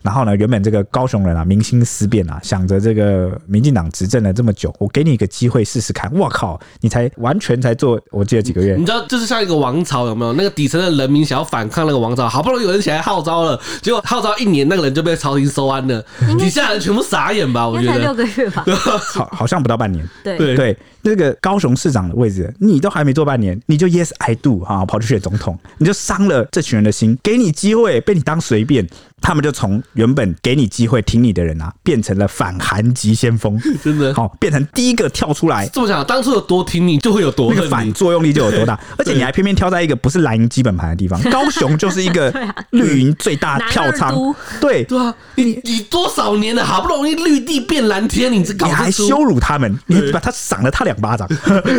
[0.01, 6.11] 然后呢，原本这个高雄人啊，民心思变啊，想着这个民进党执政了这么久，我给你一个机会试试看。
[6.13, 8.75] 我靠，你才完全才做，我记得几个月。
[8.75, 10.33] 你知道，就是像一个王朝，有没有？
[10.33, 16.03] 那个底层的人民想要反抗那个王朝，好不容易有人起来号召了，结果号召一年，那个人就被朝廷收安了，
[16.39, 17.67] 底下人全部傻眼吧？
[17.67, 18.65] 我觉得才六个月吧，
[19.13, 20.07] 好，好像不到半年。
[20.23, 28.87] 对对，那个高雄市长的位置，你都还没做半年，你就 Yes I do 哈，跑去选总统，你就伤了这群人的心，给你机会被你当随便。
[29.23, 34.11] 他们就从原本给你机会听你的人啊，变成了反韩急先锋， 真的？
[34.15, 35.67] 好，变成第一个跳出来。
[35.67, 42.33] 这么讲，当初有多听你，就会有多那个反作用力就有多大，而且你还偏偏挑在一个不是蓝营基本盘的地方，高雄就是一个
[42.71, 44.83] 绿营最大票仓，对。
[44.85, 51.27] 对啊，你你多少年了，好不容易绿地变蓝天，你这你还羞辱他们，你把他赏了他两巴掌，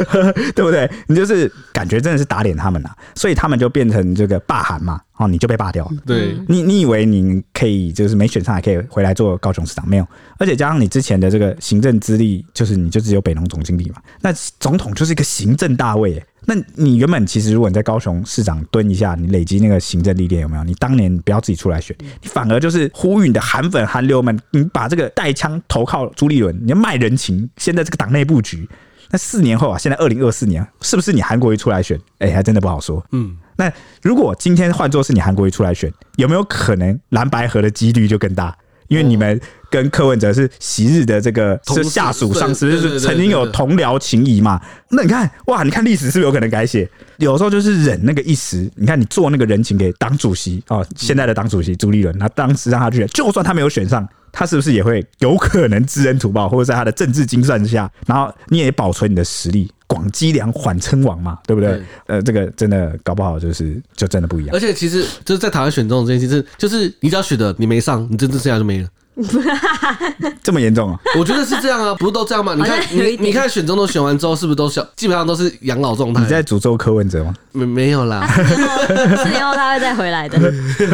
[0.54, 0.90] 对不对？
[1.06, 5.00] 你就是感觉真的是打脸他们啊，所以他们就变成这个霸韩嘛。
[5.18, 5.92] 哦，你就被罢掉了。
[6.04, 9.86] 对，你你以为你可以就是没选上还可以回来做高雄市长？
[9.88, 10.08] 没有，
[10.38, 13.96] 而且加上你之前的这个行政资历，就是你就只有北农总经理嘛。
[14.20, 20.64] 那总统就是一个行政大位，那你原本其实如果你在高雄市长蹲一下，你累积那个行政历练有没有？
[20.64, 27.48] 你当年不要自己出来选，你反而就是呼吁你的韩粉韩流们，你把这个带枪投靠朱立伦，你要卖人情。
[27.58, 28.68] 现在这个党内布局，
[29.10, 31.96] 那四年后啊，现在二零二四年，是不是你韩国瑜出来选？
[32.18, 33.04] 哎、欸，还真的不好说。
[33.12, 33.36] 嗯。
[33.54, 33.70] 那
[34.02, 38.56] 如果今天换作是你韩国瑜出来选，有没有可能蓝白合的几率就更大？
[38.92, 39.40] 因为你们
[39.70, 44.60] 跟柯文哲是昔日的这个是下属上司，就是曾经有同僚情谊嘛。
[44.90, 46.86] 那你看哇，你看历史是不是有可能改写？
[47.16, 48.70] 有时候就是忍那个一时。
[48.74, 59.70] 你看你做那个人情给党主席哦，现在的党主席朱立伦，那当时让他去，就算他没有选上，他是不是也会有可能知恩图报， 或者在他的政治精算之下，然后你也保存你的实力？
[59.86, 61.78] 广积粮，缓称王嘛，对不对？
[62.06, 64.56] 呃，这个真的搞不好就是就真的不一样。
[64.56, 68.88] 而且其实就是在台湾选中的这件事情，就是你只要选的你没上，你真正剩下就没了。
[70.42, 70.98] 这么严重啊？
[71.18, 72.54] 我觉得是这样啊，不是都这样吗？
[72.56, 76.20] 你看你你看选中都选完之后，是不是都小基本上都是养老状态？
[76.22, 77.34] 你在诅咒柯文哲吗？
[77.52, 80.38] 没没有啦，四年后他会再回来的，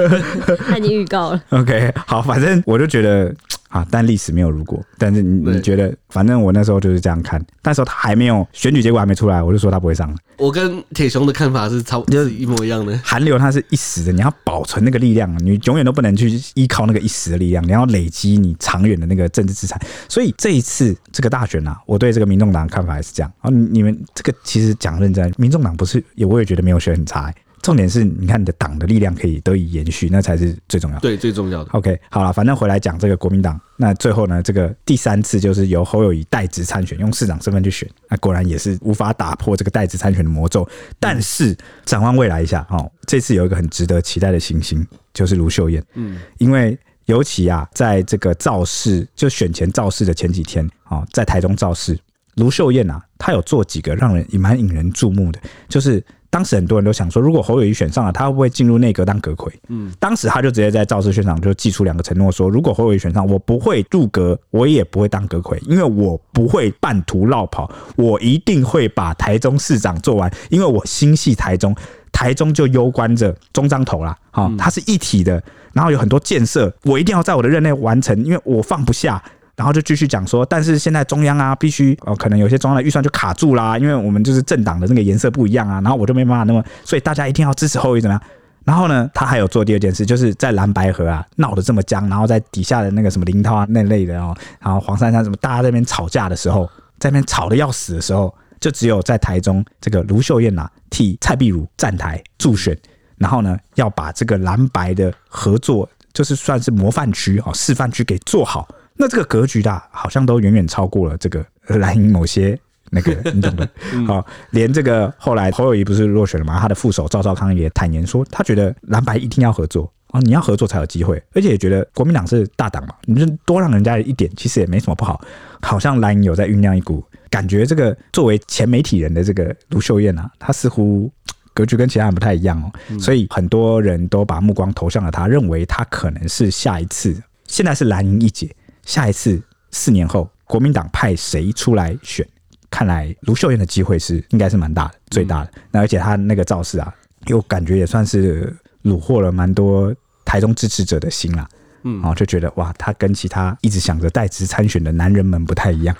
[0.68, 1.40] 他已经预告了。
[1.50, 3.32] OK，好，反正我就觉得
[3.68, 4.82] 啊，但历史没有如果。
[4.96, 7.44] 但是你你觉得，反正我那时候就是这样看。
[7.62, 10.16] 那时候他还没有选举结果还没出来，我就说他不会上了。
[10.36, 12.98] 我跟铁雄的看法是差不多，就是一模一样的。
[13.04, 19.78] 韩流它是一时的，你要保存那个力量，你永远都不能去依靠那个一时的力量，你要累积你长远的那个政治资产。
[20.08, 23.50] 所以这一次这个大选啊，我对这个民众党看法还是这样啊。
[23.50, 27.34] 你们这个其实讲认真，民众党不是也我也觉得没有选很差，欸。
[27.68, 31.02] 重点是你看你的党的力量可以得以延续，那才是最重要的。
[31.02, 31.70] 对，最重要的。
[31.72, 40.66] OK，好了，反正回来讲这个国民党，那最后呢，这个第三次就是由侯友宜代职参选，用市长身份去选，那果然也是无法打破这个代职参选的魔咒。
[40.98, 41.54] 但是
[41.84, 45.84] 展望未来一下，哦，这次有一个很值得期待的新星，就是卢秀燕。
[45.92, 51.98] 嗯，因为尤其啊，在这个造势就选前造势的前几天，哦，在台中造势，
[52.36, 55.38] 卢秀燕啊，她有做几个让人也蛮引人注目的，
[55.68, 56.02] 就是。
[56.30, 59.50] 当时很多人都想说，如果侯友谊选上了，他会不会进入内阁当阁揆？
[59.68, 71.74] 嗯，当时他就直接在造势现场就寄出两个承诺，说如果侯友谊选上，我不会入阁，我也不会当阁揆，因为我不会半途落跑，我一定会把台中市长做完，因为我心系台中，
[72.12, 79.22] 台中就攸关着中彰投啦，好，它是一体的，然后有很多建设，我一定要在我的任内完成，因为我放不下。
[79.58, 88.22] 然后就继续讲说，但是现在中央啊，必须哦，可能有些中央的预算就卡住啦，因为我们就是政党的那个颜色不一样啊，然后我就没办法那么，所以大家一定要支持侯友宜怎么样？
[88.64, 102.78] 然后呢，他还有做第二件事，就是在蓝白河啊闹得这么僵，然后在底下的那个什么林涛啊那类的哦，然后黄珊珊什么，大家在那边吵架的时候，在那边吵得要死的时候，就只有在台中这个卢秀燕呐、啊、替蔡壁如站台助选，
[103.16, 108.68] 然后呢要把这个蓝白的合作，就是算是模范区哦示范区给做好。
[108.98, 112.58] 那这个格局大，好像都远远超过了这个蓝营某些
[112.90, 113.68] 那个， 你懂的。
[114.06, 116.58] 好，连这个后来侯友谊不是落选了吗？
[116.60, 125.20] 他的副手赵少康也坦言说，他觉得蓝白一定要合作啊，你要合作才有机会，而且也觉得国民党是大党嘛，你就多让人家一点，其实也没什么不好。
[125.62, 131.08] 好像蓝营有在酝酿一股感觉，这个作为前媒体人的这个卢秀燕啊，她似乎
[131.54, 137.14] 格局跟其他人不太一样哦，所以很多人都把目光投向了她，认为她可能是下一次，
[137.46, 138.50] 现在是蓝营一姐。
[138.88, 139.38] 下一次
[139.70, 142.26] 四年后，国民党派谁出来选？
[142.70, 145.50] 看来卢秀燕的机会是应该是蛮大的，最大的。
[145.70, 146.92] 那而且他那个造势啊，
[147.26, 151.46] 又感觉也算是虏获了蛮多台中支持者的心啦。
[151.82, 155.94] 嗯，啊，就觉得哇，他跟其他一直想着代职参选的男人们不太一样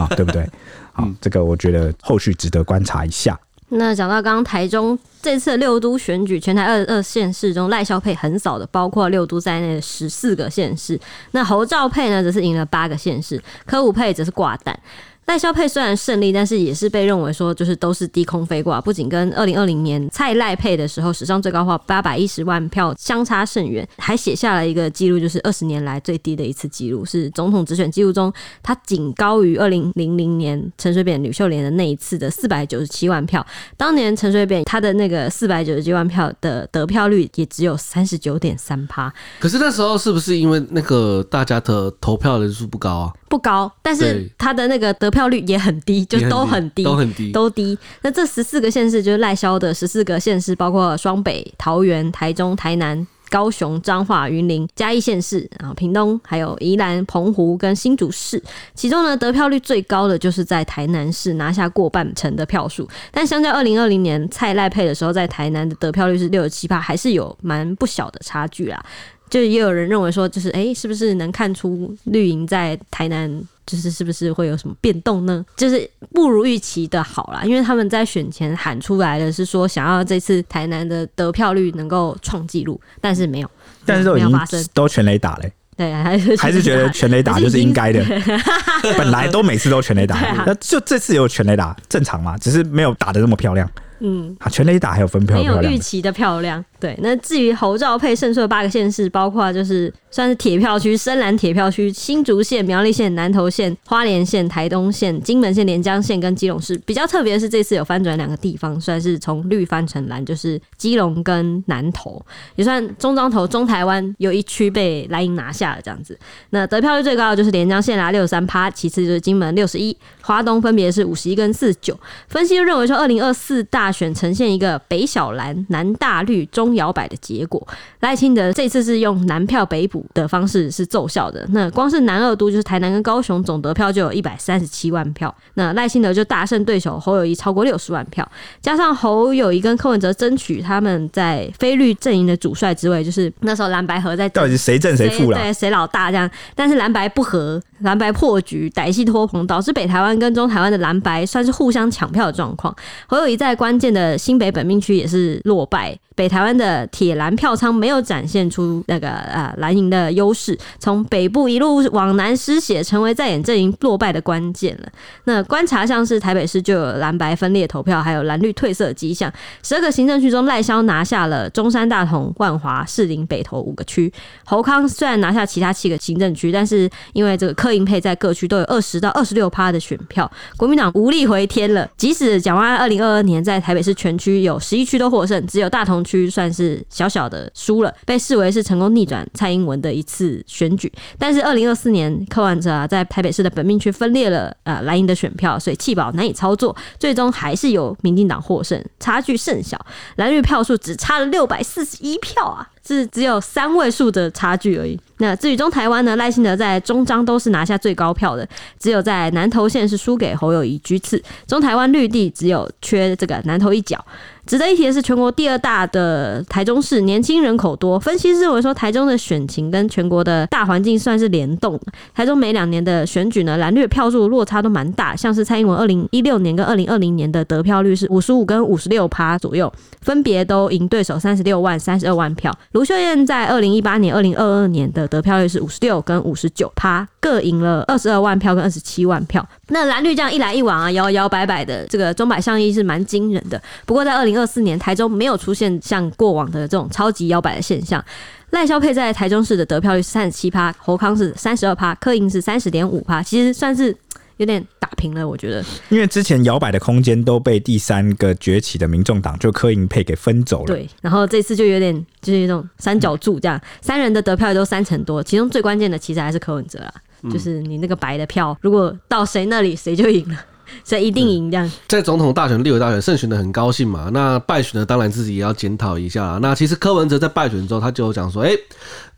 [0.00, 0.44] 啊， 对不对？
[0.92, 3.38] 好，这个我觉得后续值得观察一下。
[3.74, 10.98] 那讲到刚刚台中这次六都选举，全台二二县市中赖萧配很少的，包括六都在内的十四个县市。
[11.30, 14.78] 那侯兆佩呢，则是赢了八个县市，柯武佩则是挂蛋。
[15.26, 33.46] 赖萧配虽然胜利，但是也是被认为说就是都是低空飞挂，不仅跟二零二零年蔡赖配的时候史上最高票八百一十万票相差甚远，还写下了一个记录，就是二十年来最低的一次记录，是总统直选记录中，他仅高于二零零零年陈水扁、吕秀莲的那一次的四百九十七万票。
[33.76, 39.12] 当年陈水扁他的那个四百九十七万票的得票率也只有三十九点三趴。
[39.38, 43.12] 可是那时候是不是因为那个大家的投票人数不高啊？
[43.28, 47.78] 不高，但是他的那个得票率也很低，就都很低，都很低，都低。
[48.00, 58.42] 那这十四个县市就是赖萧的十四个县市，包括双北、桃园、台中、台南、高雄、彰化、云林、嘉义县市，然后屏东，还有宜兰、澎湖跟新竹市。
[58.74, 68.84] 其中呢，得票率最高的就是在台南市拿下过半成的票数，但相较二零二零年蔡赖配的时候，在台南的得票率是六十七趴，还是有蛮不小的差距啦。
[69.32, 75.42] 就也有人认为说，就是哎、欸，是不是能看出绿营在台南，就是是不是会有什么变动呢？
[75.56, 83.50] 就是不如预期的好啦，因为他们在选前喊出来的是说，想要这次台南的得票率能够创纪录，但是没有，
[83.86, 84.30] 但是都已经
[84.74, 87.40] 都全雷打嘞、欸，对，还是还是觉得全雷打。
[87.40, 88.04] 就是 应该的，
[88.98, 93.66] 本来都每次都全雷打，那、啊、就这次有全雷打正常嘛，只是没有打的那么漂亮。
[94.04, 96.62] 嗯，啊，全垒打还有分票，没有预期的漂亮。
[96.80, 106.76] 对，那至于侯兆配胜出的八个县市，包括就是算是铁票区，深蓝铁票区，新竹县、苗栗县、南投县、花莲县、台东县、金门县、连江县跟基隆市。
[106.84, 112.20] 比较特别的是，这次有翻转两个地方，算是从绿翻成蓝，就是基隆跟南投，
[112.56, 116.18] 也算中彰投中台湾有一区被蓝营拿下了这样子。
[116.50, 121.96] 那得票率最高的就是连江县拿六十三趴，其次就是金门六十一，华东分别是五十一跟四十九。
[122.26, 127.64] 分析就认为说，二零二四大选呈现一个北小蓝、南大绿、中摇摆的结果。
[128.00, 131.46] 赖清德这次是用南票北补的方式是奏效的。
[131.50, 138.26] 那光是南二都就是台南跟高雄总得票就有一百三十七万票，那赖清德就大胜对手侯友谊超过六十万票，
[138.60, 145.38] 加上侯友谊跟柯文哲争取他们在非绿阵营的主帅之位，就是那时候蓝白合在到底是谁正谁负了？
[145.38, 146.30] 对，谁老大这样？
[146.54, 152.74] 但是蓝白不合，蓝白破局，歹戏拖棚，导致北台湾跟中台湾的蓝白算是互相抢票的状况。
[153.06, 155.98] 侯友谊在关键的新北本命区也是落败。
[156.14, 164.88] 北台湾的铁蓝票仓没有展现出那个呃蓝营的优势，从北部一路往南失血，成为在野阵营落败的关键了。
[165.24, 169.32] 那观察像是台北市就有蓝白分裂投票，还有蓝绿褪色迹象。
[169.62, 174.12] 十二个行政区中，赖萧拿下了中山、大同、万华、士林、北投五个区。
[174.44, 181.88] 侯康虽然拿下其他七个行政区，但是因为这个科柯银配在各区都有二十到二十六趴的选票，国民党无力回天了。
[181.96, 190.92] 即使蒋万安二零二二年在台北市全区有十一区都获胜，只有大同区算是小小的输了，被视为是成功逆转蔡英文的一次选举。
[191.18, 199.82] 但是二零二四年柯文哲啊，在台北市的本命区分裂了呃蓝营的选票，所以弃保难以操作，最终还是由民进党获胜，差距甚小，
[200.16, 202.68] 蓝绿票数只差了六百四十一票啊。
[202.86, 204.98] 是只有三位数的差距而已。
[205.18, 206.16] 那至于中台湾呢？
[206.16, 211.22] 赖清德在中彰都是拿下最高票的，只有在南投县是输给侯友谊居次。
[211.46, 214.04] 中台湾绿地只有缺这个南投一角。
[214.44, 217.98] 值得一提的是，全国第二大的台中市年轻人口多。
[217.98, 221.80] 分析师认为说，台中的选情跟全国的大环境算是联动。
[222.14, 232.52] 台中每两年的选举呢，蓝绿票数落差都蛮大，像是蔡英文二零一六年跟二零二零年的得票率是五十五跟五十六趴左右，分别都赢对手三十六万、三十二万票。
[232.72, 239.46] 卢秀燕在二零一八年、二零二二年的得票率是五十六跟五十九趴，各赢了二十二万票跟二十七万票。
[239.68, 243.62] 那蓝绿这样一来一往啊，摇摇摆摆的，这个钟摆效应是蛮惊人的。
[243.86, 248.04] 不过在二零二四年，台中没有出现像过往的这种超级摇摆的现象。
[248.50, 253.96] 赖萧佩在台中市的得票率是三十七趴，侯康是三十二趴，柯银是三十点五趴，其实算是。
[254.38, 260.66] 有点打平了，我觉得，因为之前摇摆的空间都被第三个崛起的民众党就柯银配给分走了。
[260.66, 266.92] 对，然后这次就有点就是一种三角柱这样，三人的得票也都三成多，其中最关键的其实还是柯文哲啦，
[267.30, 270.36] 就是你那个白的票，如果到谁那里谁就赢了，
[270.84, 271.70] 所以一定赢这样。
[271.88, 276.38] 在总统大选、立委大选胜选的很高兴嘛，那败选的当然自己也要检讨一下。
[276.42, 278.52] 那其实柯文哲在败选之后，他就讲说，哎。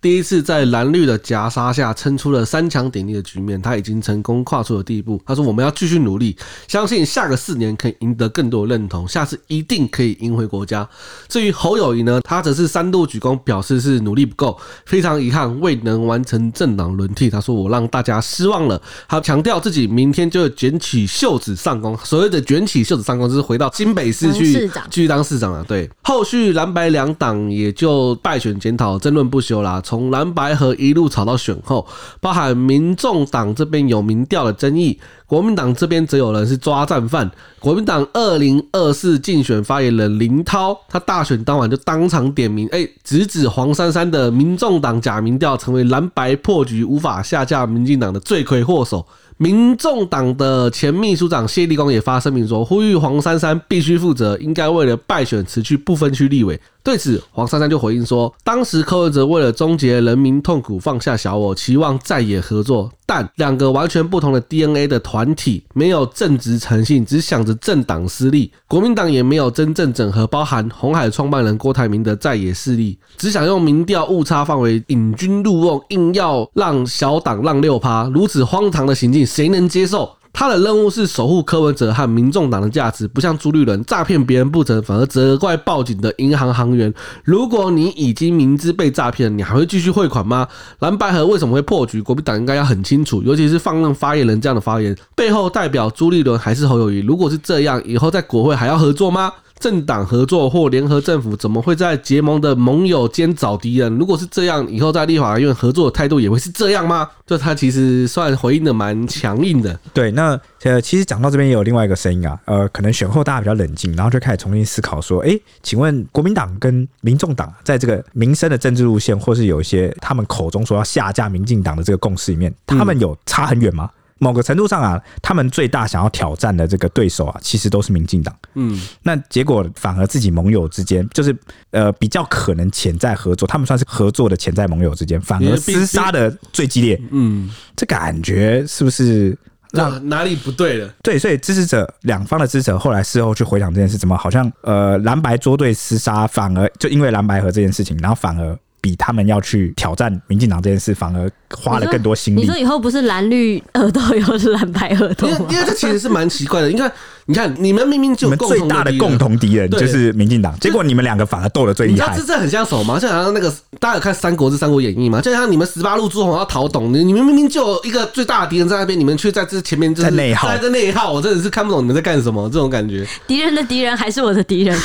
[0.00, 5.18] 第一次在蓝绿的夹杀下撑出了三强鼎立的局面，他已经成功跨出了第一步。
[5.24, 6.36] 他说：“我们要继续努力，
[6.68, 10.86] 相信下个四年可以赢得更多的认同，下次一定可以赢回国家。”
[11.26, 17.30] 至于侯友宜呢，他则是三度鞠躬，表示是努力不够，非常遗憾未能完成政党轮替。
[17.30, 21.96] 他说：“我让大家失望了。”他强调自己明天就会卷起袖子上工。
[21.98, 25.64] 所谓的卷起袖子上工，就是回到新北市去继续当市长了。
[25.64, 29.80] 对，后续蓝白两党也就败选检讨争论不休啦。
[29.84, 31.86] 从蓝白和一路吵到选后，
[32.20, 37.30] 包含民众党这边有民调的争议，国民党这边则有人是抓战犯。
[37.58, 49.06] 国民党二零二四竞选发言人林涛，他大选当晚就当场点名，哎，直指黄珊珊的民众党假民调成为蓝白破局无法下架民进党的罪魁祸首。
[49.36, 56.60] 民众党的前秘书长谢立功也发声明说，呼吁黄珊珊必须负责，应该为了败选辞去不分区立委。
[56.84, 68.52] 对此，黄珊珊就回应说，当时柯文哲为了终结人民痛苦，放下小我，期望在野合作，但两个完全不同的 DNA 的团体，没有正直诚信，只想着政党私利。
[68.68, 79.26] 国民党也没有真正整合，包含红海创办人郭台铭的在野势力，只想用民调误差范围引军入瓮，硬要让小党让六趴，如此荒唐的行径。
[79.26, 80.10] 谁能接受？
[80.34, 86.92] 他的任务是守护柯文哲和民众党的价值，不像朱立伦诈骗别人不成，反而责怪报警的银行行员。
[87.22, 90.46] 如果你已经明知被诈骗，你还会继续汇款吗？
[90.80, 92.02] 蓝白合为什么会破局？
[92.02, 96.98] 国民党应该要很清楚，尤其是放任发言人这样的发言，背后代表朱立伦还是侯友谊？
[96.98, 99.32] 如果是这样，以后在国会还要合作吗？
[99.58, 103.96] 政党合作或联合政府，怎么会在结盟的盟友间找敌人？
[103.96, 107.08] 如果是这样，以后在立法院合作的态度也会是这样吗？
[107.26, 109.78] 就他其实算回应的蛮强硬的。
[109.94, 123.88] 对，那呃，其实讲到这边也有另外一个声音啊，呃，可能选后大家比较冷静，然后就开始重新思考说，哎，请问国民党跟民众党在这个民生的政治路线，或是有一些他们口中说要下架民进党的这个共识里面，他们有差很远吗？
[124.18, 128.34] 某个程度上啊，他们最大想要挑战的这个对手啊，其实都是民进党。
[128.54, 131.36] 嗯，那结果反而自己盟友之间，就是
[131.70, 137.00] 呃比较可能潜在合作，他们算是合作的潜在盟友之间，反而厮杀的最激烈。
[137.10, 139.36] 嗯，这感觉是不是
[139.72, 140.88] 让哪里不对了？
[141.02, 148.58] 对，所以支持者两方的支持者后来事后去回想这件事，怎么好像呃蓝白捉对厮杀，反而就因为蓝白和这件事情，然后反而。
[148.84, 151.26] 比他们要去挑战民进党这件事，反而
[151.56, 152.42] 花了更多心力。
[152.42, 155.26] 你说以后不是蓝绿合斗，又是蓝白合斗？
[155.26, 156.68] 因为这其实是蛮奇怪的。
[156.68, 156.92] 你看，
[157.26, 162.14] 你看，你们明明就你们最大的共同敌人就是民进党，结果你们两个反而斗得最厉害。
[162.14, 163.00] 这这很像什么吗？
[163.00, 163.50] 就好像那个
[163.80, 165.22] 大家有看《三国志》《三国演义》吗？
[165.22, 171.10] 就像你们十八路诸侯要讨董，你你们明明就有一个最大的敌人在那边，你们却在这前面就是在内耗，在内耗。
[171.14, 173.06] 我真的是看不懂你们在干什么，这种感觉。
[173.26, 174.78] 敌人的敌人还是我的敌人。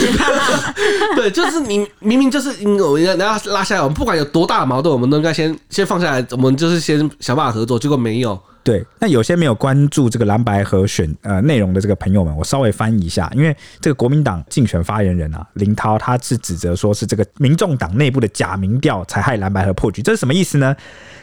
[1.17, 4.69] 对，就是你明明就是因为我们要拉下来，我们不管有多大的。
[4.69, 7.79] 矛盾，我们都应该先先放下来，我们就是先想办法合作。
[7.79, 8.39] 结果没有。
[8.61, 20.75] 对，那有些没有关注这个蓝白和选呃内容的这个朋友们，我稍微翻译一下，因为这个国民党竞选发言人啊林涛，他是指责说是这个民众党内部的假民调才害蓝白和破局，这是什么意思呢？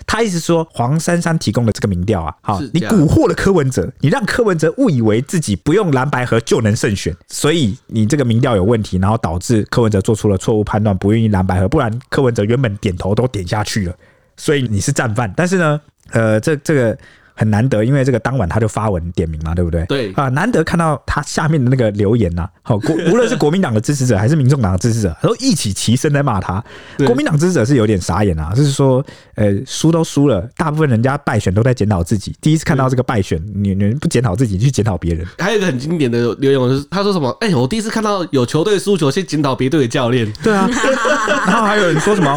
[0.07, 13.95] 他意思说黄珊珊提供的这个民调啊，好，你蛊惑了柯文哲，你让柯文哲误以为自己不用蓝白和就能胜选，所以你这个民调有问题，然后导致柯文哲做出了错误判断，不愿意蓝白和，不然柯文哲原本点头都点下去了，
[14.37, 15.33] 所以你是战犯。
[15.37, 15.81] 但是呢，
[16.11, 16.99] 呃，这这个。
[17.37, 19.85] 很难得，因为这个当晚他就发文点名嘛，对不对？
[19.85, 22.77] 对啊，难得看到他下面的那个留言呐、啊，好，
[23.13, 26.65] 无论是国民党的支持者还是民众党的支持者，都一起齐声在骂他。
[27.05, 35.27] 国民党支持者是有点傻眼啊，就是说，呃，输都输了，大部分人家败选都在检讨自己，第一次看到这个败选，你你不检讨自己去检讨别人。
[35.39, 37.31] 还有一个很经典的留言，就是他说什么？
[37.43, 40.27] 哎、欸，我第一次看到有球队输球先检讨别队的教练。
[40.43, 40.67] 对啊，
[41.47, 42.35] 然后还有人说什么？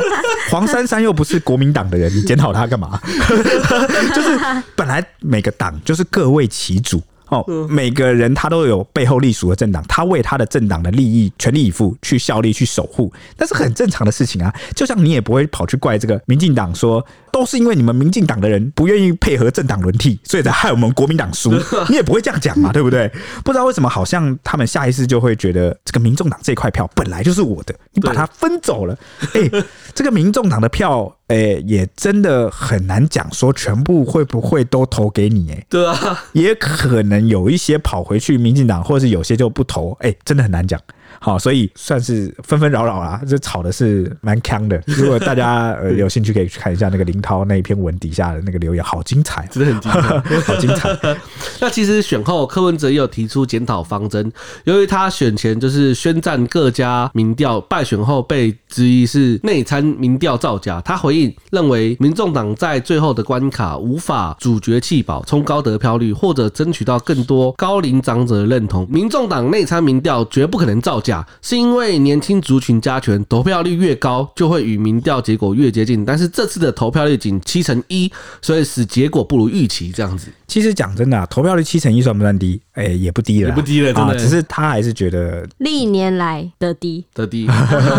[0.49, 2.99] 黄珊珊又不是国民党的人，你检讨他干嘛？
[4.13, 4.37] 就是
[4.75, 4.88] 本。
[4.89, 14.51] 来，每个党就是各为其主哦，每个人他都有背后隶属的政党，他为他的政党的利益全力以赴去效力去守护，那是很正常的事情啊。
[14.73, 21.53] 就像你也不会跑去怪这个民进党说，都是因为你们民进党的人不愿意配合政党轮替，所以才害我们国民党输，
[21.87, 23.07] 你也不会这样讲嘛，对不对？
[23.45, 28.97] 不知道为什么，好像他们下意识就会觉得这个民众党这块票本来就是我的，你把它分走了，
[29.35, 29.63] 哎，
[29.93, 31.15] 这个民众党的票。
[31.29, 35.51] 哎、欸，也真的很难讲说全部会不会都投给你？
[35.51, 39.91] 哎，对啊，也可能有一些跑回去民进党，或者是有些就不投。
[40.01, 40.81] 哎、欸，真的很难讲。
[41.21, 44.81] 好，所以算是纷纷扰扰啦，这吵的是蛮锵的。
[44.87, 50.01] 如果大家呃 有兴趣，可以去看一下那个林涛那一篇文底下的那个留言，好精彩，真的很精彩，
[50.47, 50.97] 好精彩。
[51.59, 54.31] 那其实选后柯文哲也有提出检讨方针，
[54.63, 68.87] 由于他选前就是宣战各家民调，败选后被质疑是内参民调造假，他回应认为民众党在最后的关卡无法主角弃保，冲高得票率，或者争取到更多高龄长者的认同。
[68.89, 71.08] 民众党内参民调绝不可能造假。
[71.41, 76.05] 是因为年轻族群加权，投票率越高，就会与民调结果越接近。
[76.05, 79.91] 但是这次的投票率仅七成一，所以使结果不如预期。
[79.91, 82.61] 这样子，其实讲真的啊，投票率七成一算不算低？
[82.73, 84.15] 哎、欸，也不低了，也不低了，真的。
[84.17, 87.47] 只是他还是觉得历年来的低的低，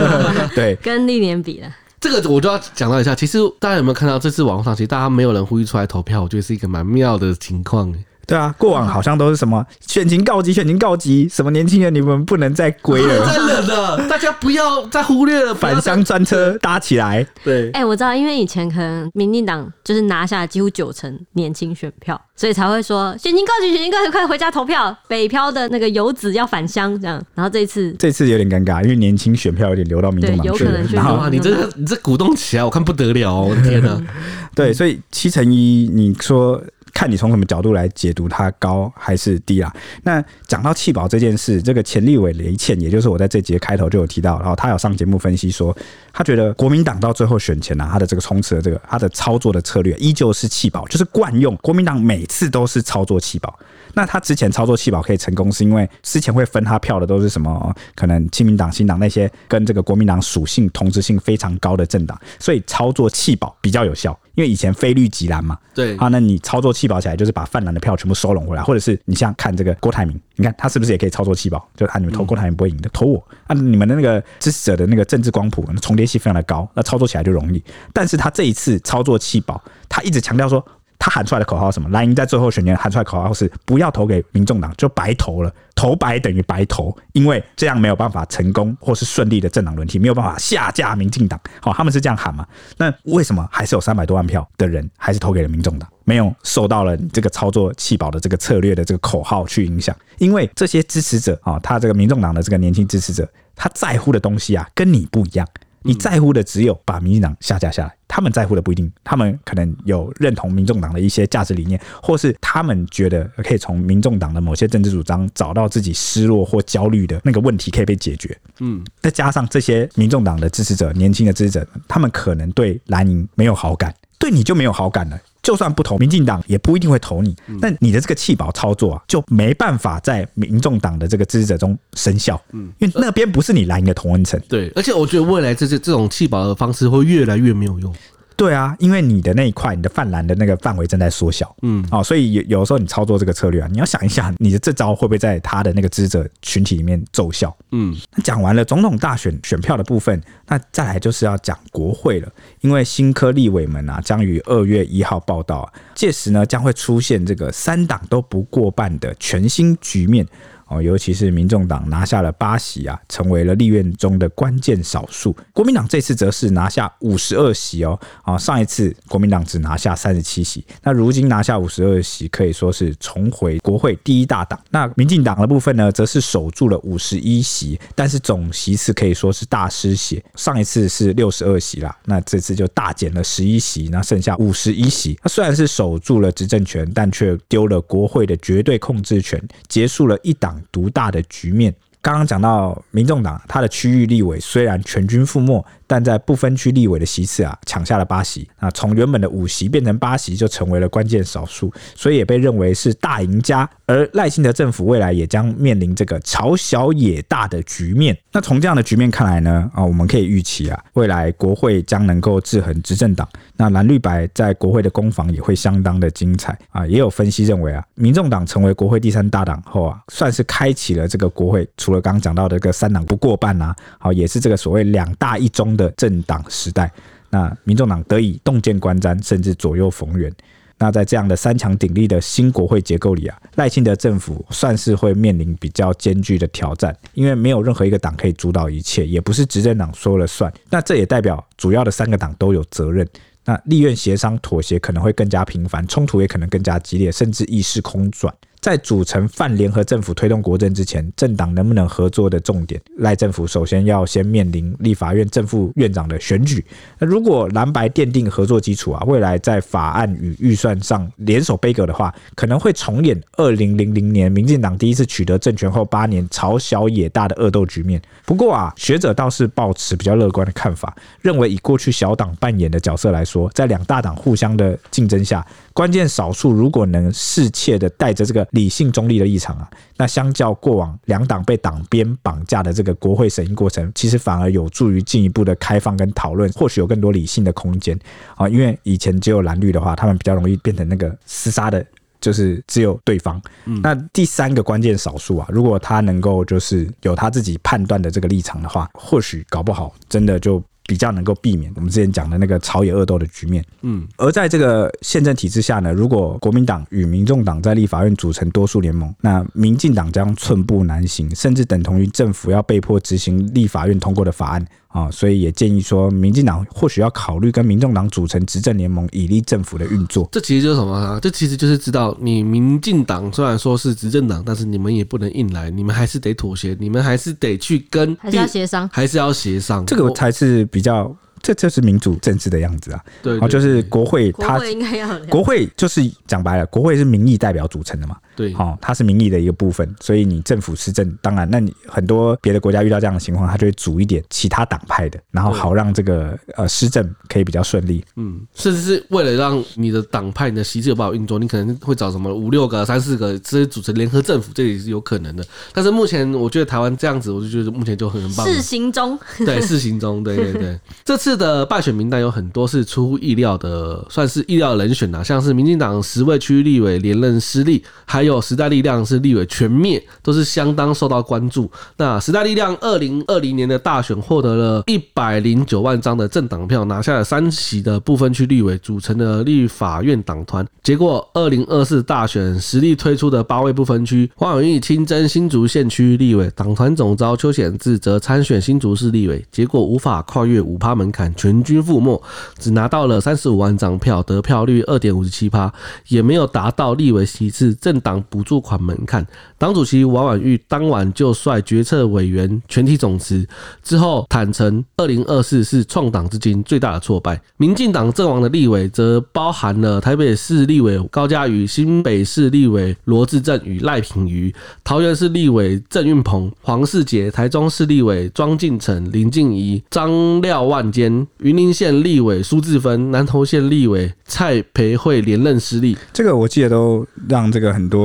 [0.54, 1.68] 对，跟历年比了。
[2.00, 3.14] 这个我就要讲到一下。
[3.14, 7.94] 其实大家有没有看到这次网络上，其实大家没有人呼吁出来投票，我觉得是一个蛮妙的情况。
[8.26, 17.26] 对啊，过往好像都是什么选情告急，选情告急，什么年轻人你们不能再归了，再冷了，大家不要再忽略了，返乡专车搭起来。
[17.42, 27.20] 对，哎、欸，我知道，因为以前可能民进党就是拿下几乎九成年轻选票，所以才会说选情告急，选情告急，快回家投票，北漂的那个游子要返乡这样。
[27.34, 30.80] 然后这一次，这次有点尴尬，因为年轻选票有点流到民进党去了。
[30.92, 34.00] 然后你这个你这鼓动起来，我看不得了，我的天哪！
[34.54, 36.62] 对，所以七成一，你说。
[37.00, 39.74] 看你从什么角度来解读它高还是低啦。
[40.02, 45.74] 那讲到弃保这件事，这个钱立伟雷倩，也就是我在这节开头就有提到，然后他有上节目分析说，
[46.12, 51.56] 他觉得国民党到最后选前啊，他的这个冲刺的这个他的操作的策略依旧是弃保，就是惯用。
[51.62, 53.58] 国民党每次都是操作弃保。
[53.94, 57.74] 那他之前操作弃保可以成功，是因为之前会分他票的都是什么？
[57.94, 64.14] 可能亲民党、新党那些跟这个国民党属性同质性非常高的政党，所以操作弃保比较有效。
[64.34, 71.66] 因为以前非绿即蓝嘛，对啊，那你操作弃保起来就是把泛蓝的票全部收拢回来，或者是你像看这个郭台铭，你看他是不是也可以操作弃保？
[71.76, 77.62] 就啊，你们投郭台铭不会赢的，投我啊，你们的那个支持者的那个政治光谱重叠性非常的高，那操作起来就容易。
[77.92, 80.64] 但是他这一次操作弃保，他一直强调说。
[81.00, 81.88] 他喊出来的口号是什么？
[81.88, 91.40] 蓝营在最后选前喊出来的口号是不要投给民众党，就白投了，投白等于白投，因为这样没有办法成功或是顺利的政党轮替，没有办法下架民进党。
[91.62, 92.46] 好，他们是这样喊嘛？
[92.76, 95.88] 那为什么还是有三百多万票的人还是投给了民众党？
[96.04, 99.96] 没有受到了这个操作弃保的这个策略的这个口号去影响？
[100.18, 103.26] 因为这些支持者啊，他这个民众党的这个年轻支持者，
[103.56, 105.46] 他在乎的东西啊，跟你不一样。
[105.82, 107.94] 你在乎的只有把民进党下架下来。
[108.12, 118.36] 他们在乎的不一定，他们可能有认同民众党的一些价值理念，或是他们觉得可以从民众党的某些政治主张找到自己失落或焦虑的那个问题可以被解决。
[118.58, 125.16] 嗯，再加上这些民众党的支持者，年轻的支持者，他们可能对蓝营没有好感，对你就没有好感了。
[125.42, 127.34] 就算不投民进党，也不一定会投你。
[127.60, 132.40] 但你的这个弃保操作啊，就没办法在民众党的这个支持者中生效。
[132.52, 134.40] 嗯，因为那边不是你蓝营的同温层。
[134.48, 137.94] 对，而且我觉得未来这这这种弃保的方式会越来越没有用。
[138.40, 147.54] 对啊，因为你的那一块，你的泛蓝的那个范围正在缩小，嗯，哦，所以有有的时候你操作这个策略啊，你要想一想，你的这招会不会在他的那个支持者群体里面奏效？
[147.72, 152.32] 嗯，那讲完了总统大选选票的部分，那再来就是要讲国会了，
[152.62, 160.26] 因为新科立委们啊，将于二月一号报到啊，届时呢将会出现这个三党都不过半的全新局面。
[160.70, 165.36] 哦，尤其是民众党拿下了八席啊，成为了立院中的关键少数。
[165.52, 174.58] 国民党这次则是拿下五十二席哦，啊，上一次国民党只拿下三十七席，那如今拿下五十二席，可以说是重回国会第一大党。
[174.70, 180.22] 那民进党的部分呢，则是守住了五十一席，但是总席次可以说是大失血。
[180.36, 185.18] 上一次是六十二席啦，那这次就大减了十一席，那剩下五十一席。
[185.24, 191.74] 那虽然是守住了执政权，但却丢了国会的绝对控制权，结束了一党独大的局面。
[192.02, 195.64] 刚刚讲到民众党，他的区域立委虽然全军覆没。
[195.90, 203.68] 但在不分区立委的席次啊，抢下了八席啊，从原本的五席变成八席，就成为了关键少数，所以也被认为是大赢家。
[203.86, 208.16] 而赖清德政府未来也将面临这个朝小野大的局面。
[208.30, 213.28] 那从这样的局面看来呢，啊，我们可以预期啊，未来国会将能够制衡执政党。
[213.56, 216.86] 那蓝绿白在国会的攻防也会相当的精彩啊。
[216.86, 225.76] 也有分析认为啊，民众党成为国会第三大党后啊，算是开启了这个国会除了刚刚讲到的这个三党不过半啊，好，也是这个所谓两大一中。
[225.76, 226.92] 的政党时代，
[227.30, 230.30] 那民众党得以洞见观瞻，甚至左右逢源。
[230.78, 240.52] 那在这样的三强鼎立的新国会结构里啊，赖清德政府算是会面临比较艰巨的挑战，因为没有任何一个党可以主导一切，也不是执政党说了算。
[240.68, 243.08] 那这也代表主要的三个党都有责任。
[243.44, 248.34] 那立院协商妥协可能会更加频繁，冲突也可能更加激烈，甚至意识空转。
[248.60, 256.64] 在组成泛联合政府推动国政之前，政党能不能合作的重点，赖政府首先要先面临立法院正副院长的选举。
[256.98, 268.00] 那如果蓝白奠定合作基础啊，未来在法案与预算上联手杯葛的话，可能会重演二零零零年民进党第一次取得政权后八年朝小野大的恶斗局面。
[268.26, 287.98] 不过啊，学者倒是抱持比较乐观的看法，认为以过去小党扮演的角色来说，在两大党互相的竞争下，关键少数如果能适切的带着这个理性中立的立场啊，那相较过往两党被党鞭绑架的这个国会审议过程，其实反而有助于进一步的开放跟讨论，或许有更多理性的空间
[288.34, 288.48] 啊。
[288.48, 291.84] 因为以前只有蓝绿的话，他们比较容易变成那个厮杀的，
[292.20, 293.40] 就是只有对方。
[293.82, 300.62] 那第三个关键少数啊，如果他能够就是有他自己判断的这个立场的话，或许搞不好真的就。
[300.90, 303.64] 比较能够避免我们之前讲的那个朝野恶斗的局面。
[303.82, 314.66] 嗯，而在这个宪政体制下呢，如果国民党与民众党在立法院组成多数联盟，那民进党将寸步难行，甚至等同于政府要被迫执行立法院通过的法案。
[314.90, 320.28] 啊，所以也建议说，民进党或许要考虑跟民众党组成执政联盟，以利政府的运作。
[320.32, 321.18] 这其实就是什么啊？
[321.22, 331.14] 这其实就是知道，你民进党虽然说是执政党，但是你们也不能硬来，你们还是得妥协，你们还是得去跟，还是要协商，还是要协商，这个才是比较。
[331.42, 333.02] 这就是民主政治的样子啊！
[333.22, 338.14] 对，对，就是国会，它国会应该要国会就是讲白了，国会是民意代表组成的嘛。
[338.40, 348.04] 对，哦，它是民意的一个部分，所以你政府施政，当然，那你很多别的国家遇到这样的情况，他就会组一点其他党派的，然后好让这个呃施政可以比较顺利。
[348.14, 355.44] 嗯，甚至是为了让你的党派你的席次有办法运作，你可能会找什么五六个、三四个直接组成联合政府，这也是有可能的。
[355.72, 358.46] 但是目前我觉得台湾这样子，我就觉得目前就很很棒。
[358.46, 361.40] 试行中，对，试行中，对对对， 这次。
[361.40, 371.70] 的败选名单有很多是出乎意料的，算是意料人选啊，像是民进党十位区域立委连任失利，还有有时代力量是立委全灭，都是相当受到关注。
[371.96, 380.66] 那时代力量二零二零年的大选获得了一百零九万张的政党票，拿下了三席的部分区立委，组成了立法院党团。
[380.82, 391.34] 结果二零二四大选实力推出的八位不分区，黄永义亲征新竹县区立委，党团总召邱显志则参选新竹市立委，结果无法跨越五趴门槛。
[391.34, 392.20] 全军覆没，
[392.58, 395.72] 只拿到了三十五万张票，得票率二点五十七趴，
[396.08, 397.74] 也没有达到立委席次。
[397.74, 399.26] 政党补助款门槛。
[399.56, 403.46] 党主席王婉玉当晚就率决策委员全体总辞，
[403.82, 407.40] 之后坦承二零二四是创党至今最大的挫败。
[407.56, 425.96] 民进党阵亡的立委则包含了台北市立委高嘉瑜、新北市立委罗志正与赖品妤、桃园市立委郑运鹏、黄世杰、台中市立委庄敬诚、林静怡、张廖万坚、云林县立委苏志芬、南投县立委蔡培慧连任失利。
[426.12, 427.99] 这个我记得都让这个很多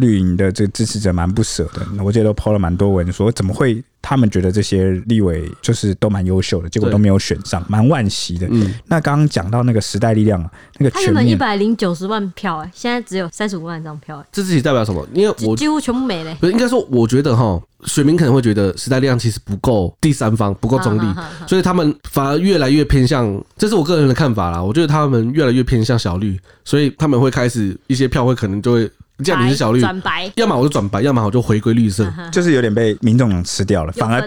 [0.00, 8.46] 绿营的这个支持者蛮不舍的，我记得都 po 了蛮多文，说怎么会他们觉得这些立委就是都蛮优秀的，结果都没有选上，蛮惋惜的。
[8.50, 10.40] 嗯，那刚刚讲到那个时代力量，
[10.78, 15.06] 那个他原本一百零九十万票，哎，现在只有三十五万张票，这自己代表什么？
[15.12, 16.34] 因为我几乎全部没了。
[16.36, 21.14] 不是，应该说，我觉得哈，选民可能会觉得时代力量其实不够第三方，不够中立，
[21.46, 24.62] 所以他们反而越来越偏向，这是我个人的看法啦。
[24.62, 28.90] 我觉得他们越来越偏向小绿，所以他们会开始一些票会可能就会。
[29.22, 34.20] 这样你是小绿转白，要么我就转白，要么我就回归绿色，就是有点被民众党吃掉了，反而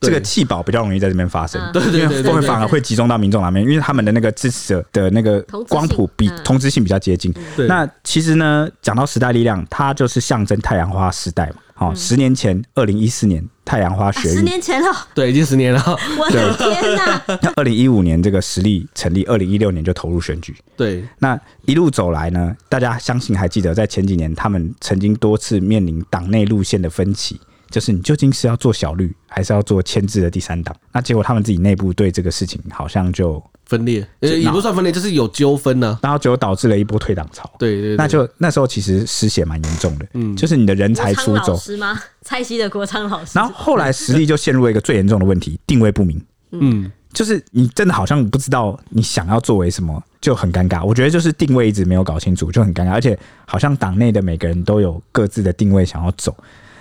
[0.00, 7.34] 这个气保比较容易在这边发生，对对对，会反而会集中到民众那边，因为他们的那个支持者的那个光谱比同质性比较接近。
[7.68, 11.56] 那其实呢，讲到时代力量，它就是象征太阳花时代嘛。
[11.74, 15.82] 好，十年前，二零一四年太阳花学运，十年前了，对，已经十年了。
[16.18, 17.22] 我的天哪！
[17.42, 20.56] 那二零一五年这个实力成立，二零一六年就投入选举。
[20.76, 27.40] 对，那一路走来呢，大家相信还记得，在前几年他们曾经多次面临党内路线的分歧。
[27.70, 30.76] 就是你究竟是要做小绿，还是要做牵制的第三党？
[30.92, 35.98] 那结果他们自己内部对这个事情好像就分裂，也不算分裂，就是有纠纷呢。
[36.02, 37.50] 然后就导致了一波退党潮。
[37.58, 40.06] 对，对对，那就那时候其实失血蛮严重的。
[40.14, 41.56] 嗯，就是你的人才出走。
[41.56, 41.98] 是吗？
[42.22, 43.32] 蔡西的国昌老师。
[43.34, 46.20] 然后后来实力就陷入了一个最严重的问题，定位不明。
[46.52, 50.84] 嗯，就是你真的好像不知道你想要作为什么，就很尴尬。
[50.84, 52.92] 我觉得就是定位一直没有搞清楚，就很尴尬。
[52.92, 56.36] 而且好像党内的每个人都有各自的定位想要走。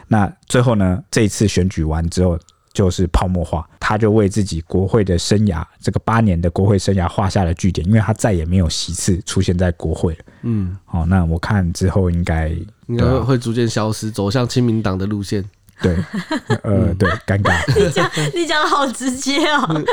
[0.07, 1.01] 那最后呢？
[1.09, 2.37] 这一次选举完之后，
[2.73, 10.19] 就是泡沫化，他就为自己国会的生涯，这个八年的国会生涯画下了句点，因为他再也没有席次出现在国会了。
[10.41, 12.49] 嗯，好，那我看之后应该
[12.87, 15.43] 应该会逐渐消失，走向亲民党的路线。
[15.81, 15.95] 对，
[16.63, 17.59] 呃，对，尴尬。
[17.77, 19.83] 你讲你讲的好直接哦。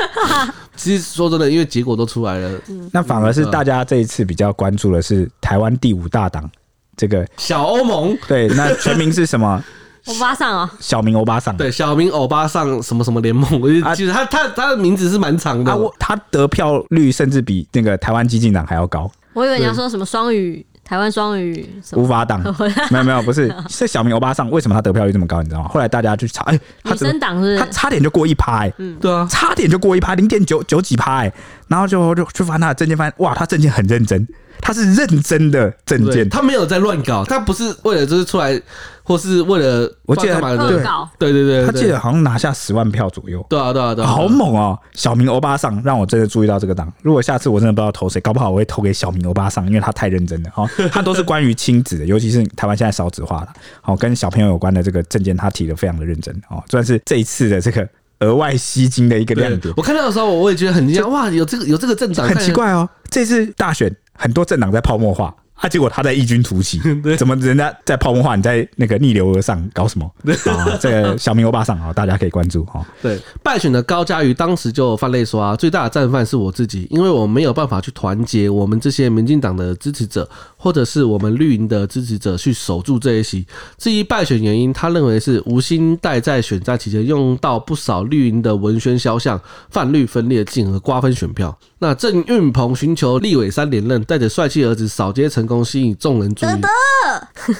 [0.75, 2.59] 其实说真的，因为结果都出来了，
[2.91, 6.49] 那反而是大家这一次比较关注的是台湾第五大党
[6.95, 8.17] 这个小欧盟。
[8.27, 9.61] 对，那全名是什么？
[10.05, 19.09] 欧巴桑哦，小明欧巴桑，对，小明欧巴桑什么什么联盟，我觉得其实他他他的名字是蛮长的，他得票率甚至比那个台湾激进党还要高。
[19.33, 22.41] 我以为你要说什么双语，台湾双语无法党，
[22.89, 25.41] 没有没有，不是，是小明欧巴桑，为什么他得票率这么高？
[25.41, 25.69] 你知道吗？
[25.69, 31.31] 后来大家去查，哎，女生党是，他差点就过一趴，哎，嗯，对啊，差点就过一趴，零点九九几趴，哎，
[31.67, 34.27] 然后就就就发现他的证件，发现哇，他证件很认真。
[34.61, 38.61] 他是认真的证件，他没有在乱搞，他不是为了就是出来，
[39.03, 44.77] 或是为了我记得恶搞，对对对，他记得好像拿下十万票左右，对啊对啊对啊，好猛哦！
[44.93, 50.49] 小明欧巴桑让我真的注意到这个党，如果下次我真的不知道投谁，搞不好我会投给小明欧巴桑，因为他太认真了。
[50.53, 53.47] 好， 他都是关于亲子的，尤其是台湾现在少子化了，
[53.81, 57.87] 好，跟小朋友有关的这个证件，他提的非常的认真哦，算是这一次的这个
[58.19, 59.73] 额外吸睛的一个亮点。
[59.75, 63.93] 我看到的时候，我也觉得很惊讶，哇，有这个有这个政党，很奇怪哦，这次大选。
[64.13, 66.81] 很多政党在泡沫化，啊，结果他在异军突起，
[67.17, 70.11] 怎么人家在泡沫化，你在那个逆流而上，搞什么？
[70.51, 72.85] 啊，这个小明欧巴上啊，大家可以关注哈。
[73.01, 80.27] 对，败选的高嘉瑜当时就犯泪说啊，最大的战犯是我自己，因为我没有办法去团结我们这些民进党的支持者。
[80.63, 83.43] 或者是我们绿营的支持者去守住这一席。
[83.79, 89.41] 至于败选原因，他认为是吴兴代在选战期间用到不少绿营的文宣肖像，
[89.71, 91.57] 泛绿分裂，进而瓜分选票。
[91.79, 96.49] 那郑运鹏寻求立委三连任，带着帅气儿子扫街成功，吸引众人注意。
[96.49, 96.67] 德德，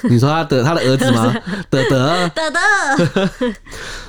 [0.09, 1.33] 你说他的他的儿子吗？
[1.69, 3.51] 德德，德德。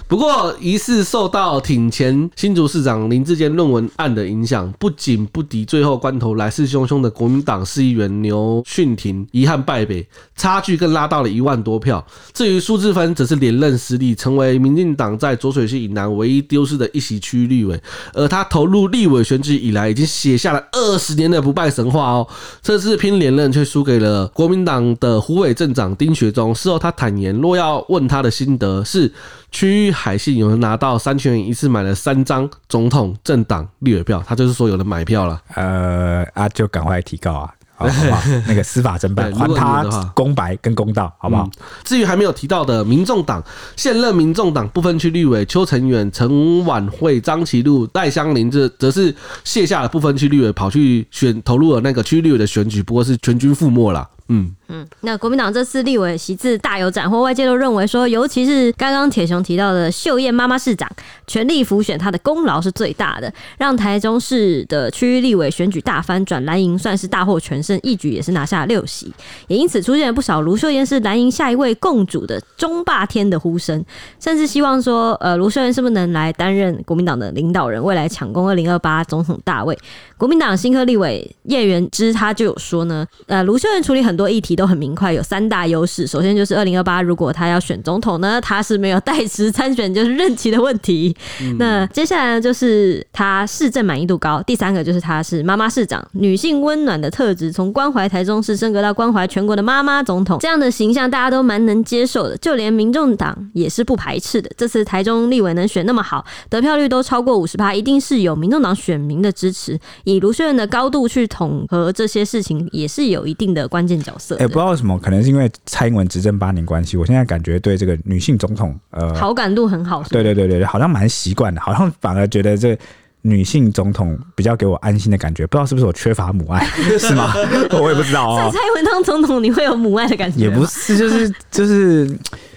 [0.08, 10.06] 不过，疑似受到挺前新竹市长林志坚论文案的影响，不仅不敌最后关头来势汹汹的国民党市议员牛训廷，遗憾败北，
[10.36, 12.04] 差距更拉到了一万多票。
[12.34, 17.82] 至于苏志芬，则是连任失利，成为民进党在浊水溪以南唯一丢失的一席区域立委。
[18.12, 22.28] 而他投入立委选举以来，已经写下了二十年的不败神话哦。
[22.60, 26.54] 这次拼连任，却输给了国民党的湖北镇长丁学忠。
[26.54, 29.12] 事后他坦言，若要问他的心得，是
[29.50, 35.40] 区域海信有人拿到三千元一次买了三张总统政党立委票，他就是说有人买票了。
[35.54, 37.54] 呃啊，就赶快提高啊！
[37.88, 38.22] 好不好？
[38.46, 41.48] 那个司法侦办，还他公白跟公道，好不好？
[41.84, 43.42] 至于还没有提到的民众党
[43.76, 49.14] 现任民众党不分区立委邱成远、陈婉慧、张其禄、赖香林，这则是
[49.44, 54.08] 卸下了不分区立委，跑去选投入了那个区立委的选举，不过是全军覆没了。
[54.32, 54.56] 嗯。
[54.74, 60.88] 嗯，那国民党这次立委席次大有斩获，外界都认为说，尤其是刚刚铁雄提到的秀燕妈妈市长
[61.26, 69.12] 全力辅选，她的功劳是最大的，让台中市的区域立委选举大翻转，蓝营算是大获全胜，一举也是拿下六席，
[69.46, 73.84] 也因此出现了不少卢秀燕是蓝营下一位共主的中霸天的呼声，
[74.18, 79.78] 甚至希望说，呃，卢秀燕是不是能来担任国民党的领导人，未来抢攻二零二八总统大位？
[80.16, 86.06] 国民党新科立委叶元之他就有说呢，呃，卢秀燕处理很多议题都很明快，有三大优势。
[86.06, 91.14] 首先就是二零二八，如果他要选总统呢，他是没有代持参选，就是任期的问题。
[91.40, 94.42] 嗯、那接下来呢，就是他市政满意度高。
[94.42, 104.50] 第三个就是他是妈妈市长，女性温暖的特质，从关怀台中市升格到关怀全国的妈妈总统，这样的形象大家都蛮能接受的，就连民众党也是不排斥的。
[104.56, 109.78] 这次台中立委能选那么好，得票率都超过五十趴，一定是有民众党选民的支持。
[110.04, 114.34] 以卢秀燕的高度去统合这些事情，也是有一定的关键角色。
[114.36, 120.02] 哎、欸，不知道为什么，可能是因为蔡英文执政八年关系，我现在感觉对这个女性总统，呃，好感度很好。
[120.10, 122.76] 对对对对，好像蛮习惯的，好像反而觉得这
[123.22, 125.46] 女性总统比较给我安心的感觉。
[125.46, 126.66] 不知道是不是我缺乏母爱，
[126.98, 127.32] 是吗？
[127.70, 128.50] 我也不知道哦。
[128.52, 130.40] 蔡英文当总统，你会有母爱的感觉？
[130.40, 132.10] 也不是，就是就是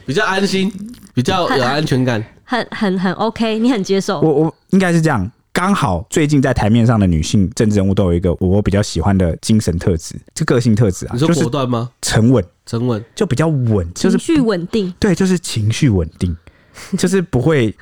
[0.05, 0.71] 比较安心，
[1.13, 4.19] 比较有安全感，很很很，很 OK，你很接受。
[4.21, 5.29] 我我应该是这样。
[5.55, 11.89] 刚好最近在台面上的女性政治人物都有一个我比较喜欢的精神特质，这个性特质啊，你说果断吗？
[12.01, 14.93] 沉稳，沉稳，就比较稳，就是情绪稳定。
[14.99, 16.35] 对，就是情绪稳定，
[16.99, 17.73] 就是不会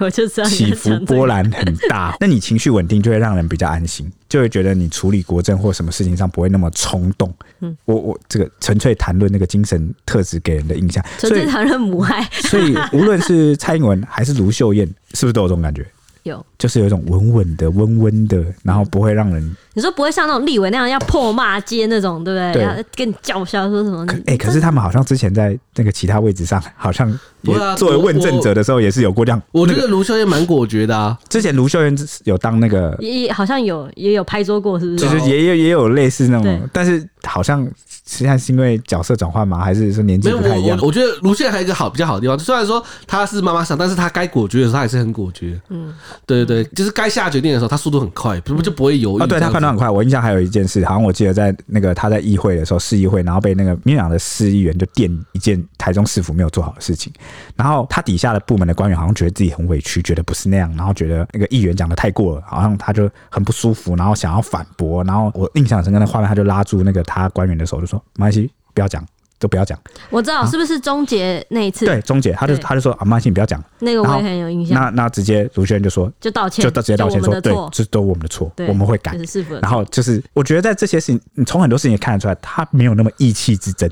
[0.47, 2.15] 起伏波澜很大。
[2.21, 7.33] 那你情绪稳定，就会让人比较安心，就会觉得你处理国政或什么事情上不会那么冲动。
[7.61, 12.23] 嗯，我我这个纯粹谈论那个精神特质给人的印象，纯粹谈论母爱。
[12.33, 15.83] 所以无论是蔡英文还是卢秀燕，是不是都有这种感觉？
[16.23, 19.55] 有，就是有一种稳稳的、温温的，然后不会让人。
[19.73, 22.53] 你说不会像那种立委那样要破骂街那种，对不对？
[22.53, 24.05] 对，要跟你叫嚣说什么？
[24.25, 27.09] 哎、欸，可是他们好像之前在那个其他位置上， 好像
[27.41, 29.41] 也作为问政者的时候，也是有过这样。
[29.51, 31.17] 我，我觉得卢秀燕蛮果决的啊。
[31.29, 34.97] 之前卢秀燕有当那个，也好像有也有拍桌过，是不是？
[34.97, 37.67] 就是也有也有类似那种，但是好像。
[38.05, 39.59] 实际上是因为角色转换吗？
[39.59, 40.77] 还是说年纪不太一样？
[40.81, 45.59] 我，我觉得卢秀燕还有一个好比较好的地方，虽然说他是妈妈桑，但是他该果决的时候，她还是很果决。
[45.69, 45.93] 嗯，
[46.25, 49.21] 对对对，就是该下决定的时候，他速度很快，不就不会犹豫。
[49.21, 49.89] 啊、哦，对，他判断很快。
[49.89, 57.11] 我印象还有一件事，好像我记得在那个他在议会的时候，市议会，然后被那个民进党的市议员就电一件台中市府没有做好的事情，
[57.55, 68.51] 然后他底下的部门的官员好像觉得自己很委屈，觉得不是那样，然后觉得那个议员讲的太过了，好像他就很不舒服，然后想要反驳，然后我印象深刻的画面，他就拉住那个他官员的手，就说没关系。
[68.75, 69.05] 不要讲，
[69.37, 69.79] 都不要讲。
[70.09, 71.85] 我知道是不是终结那一次？
[71.85, 73.63] 对，终结，他就他就说啊，妈，你不要讲。
[73.79, 74.81] 那个我也很有印象。
[74.81, 79.15] 那那直接卢秀燕就说，就道歉，就直接道歉说，对，这都我们的错，我们会改。
[79.61, 83.87] 然后就是，我觉得在这些事情，你从很多事情也看得出来，他没有那么意气之争，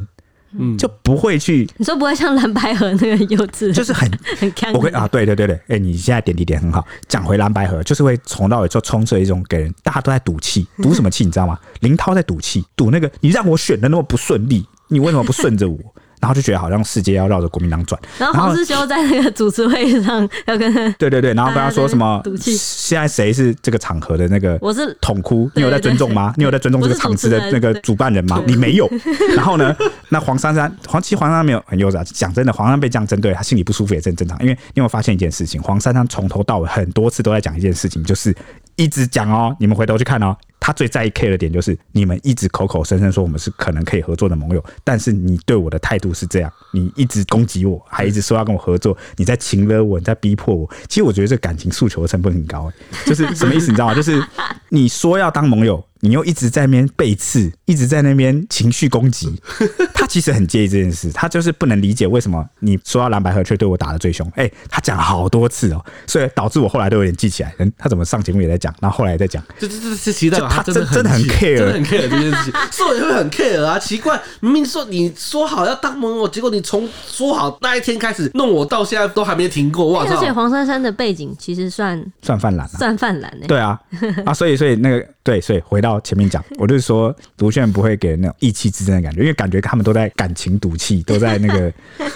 [0.57, 1.69] 嗯，就不会去。
[1.77, 4.73] 你说不会像蓝白河那个幼稚，就是很很看。
[4.73, 11.23] 我会啊，对对对对，哎，你现在点题点很好，讲回蓝白河，就是会从到尾就充斥一种给人大家都在赌气，赌什么气？
[11.23, 11.57] 你知道吗？
[11.81, 14.65] 林涛在赌气，赌那个你让我选的那么不顺利。
[14.87, 15.77] 你为什么不顺着我？
[16.21, 17.99] 然后就觉得好像世界要绕着国民党转。
[18.17, 22.21] 然后黄世修在那个主持会议上 要跟他对对对，然后跟他说什么？
[22.39, 24.57] 现在谁是这个场合的那个？
[24.61, 26.33] 我是统哭，你有在尊重吗？
[26.37, 28.41] 你有在尊重这个场次的那个主办人吗？
[28.45, 28.89] 你没有。
[29.35, 29.75] 然后呢？
[30.09, 31.97] 那黄珊珊，黄其实黄珊珊没有很优质。
[32.05, 34.37] 讲真的，黄珊珊被这样针对，她心里不舒服也是很正常。
[34.41, 35.61] 因为你有没有发现一件事情？
[35.61, 38.35] 黄珊珊从头到尾很多次都在讲一件事情，就是
[38.75, 40.35] 一直讲哦，你们回头去看哦。
[40.61, 50.69] 他最在意 K 的点就是，你们一直口口声声说我们是可能可以合作的盟友，但是你对我的态度是这样，你一直攻击我，还一直说要跟我合作，你在情勒我，你在逼迫我。
[50.87, 52.71] 其实我觉得这感情诉求的成本很高，
[53.05, 53.67] 就是什么意思？
[53.71, 53.95] 你知道吗？
[53.95, 54.23] 就是
[54.69, 55.83] 你说要当盟友。
[56.03, 59.39] 你又一直在那边背刺，一直在那边情绪攻击，
[59.93, 64.27] 他其实很介意这件事，他就是不能理解为什么你说要蓝白合却对我打得最凶。
[64.33, 67.53] 哎、他讲了好多次哦，所以导致我后来都有点记起来。
[67.59, 80.05] 嗯，他怎么上节目也在讲，然后后来也在讲，这这这是期待他真的真的很 care，真的很 care 这件事情，兽人会很 care 啊，奇怪，明明说你说好要当盟友，结果你从说好那一天开始弄我到现在都还没停过，哇！
[80.07, 83.45] 而且黄珊珊的背景其实算算泛蓝，算泛蓝呢。
[83.47, 83.79] 对啊，
[84.25, 86.01] 啊，所以所以那个对，所以回到。
[86.01, 91.71] 前面讲，我就是说，卢炫不会给人那种意气之争的感觉，因为感觉他们都在感情赌气，都在那个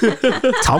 [0.64, 0.80] 吵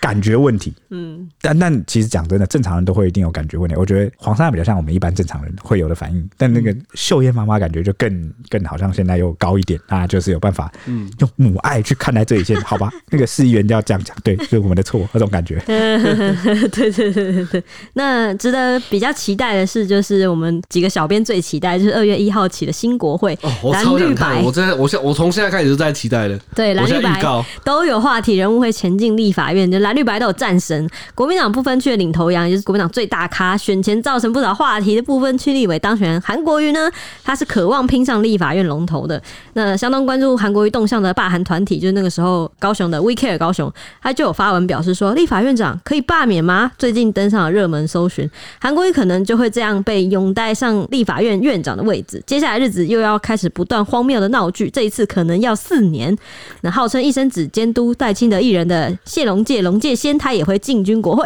[0.00, 0.74] 感觉问题。
[0.88, 3.76] 嗯，但但其实讲真的，正常人都会一定有感觉问题。
[3.76, 10.72] 我觉得黄珊珊比较像我们一般正常人会有的反应，但那个秀燕妈妈感觉就更更好像现在又高一点啊，就是有办法
[11.18, 12.90] 用母爱去看待这一切，好吧？
[13.10, 15.62] 那个市议员就要这样讲，对，是我们的错，那种感觉。
[15.66, 17.62] 对对对对对。
[17.92, 26.38] 那值得比较期待的是，就是我们几个小编最期待，就是二月一号起的新国会，哦、我超想看，我真的，我现我从现在开始就在期待了。
[26.54, 27.22] 对，蓝绿白
[27.62, 36.90] 都有话题人物会前进立法院，就蓝绿白都有战神，国民党不分区的领头羊，也就是国民党最大咖，选前造成不少话题的不分区立委当选人韩国瑜呢，
[37.22, 39.22] 他是渴望拼上立法院龙头的。
[39.52, 43.70] 那相当关注韩国瑜动向的罢韩团体，就是那个时候高雄的 We Care 高雄，
[44.00, 46.72] 他就有发文表示说，立法院长可以罢免吗？
[46.78, 48.28] 最近登上了热门搜寻，
[48.60, 52.22] 韩国瑜可能就会这样被拥戴上立法院院长的位置。
[52.26, 56.14] 接下来日子又要开始不断荒谬的闹剧，这一次可能要四年。
[56.60, 59.30] 那号称一生只监督赖清德艺人的谢。
[59.30, 61.24] 龙介龙介先，他也会进军国会。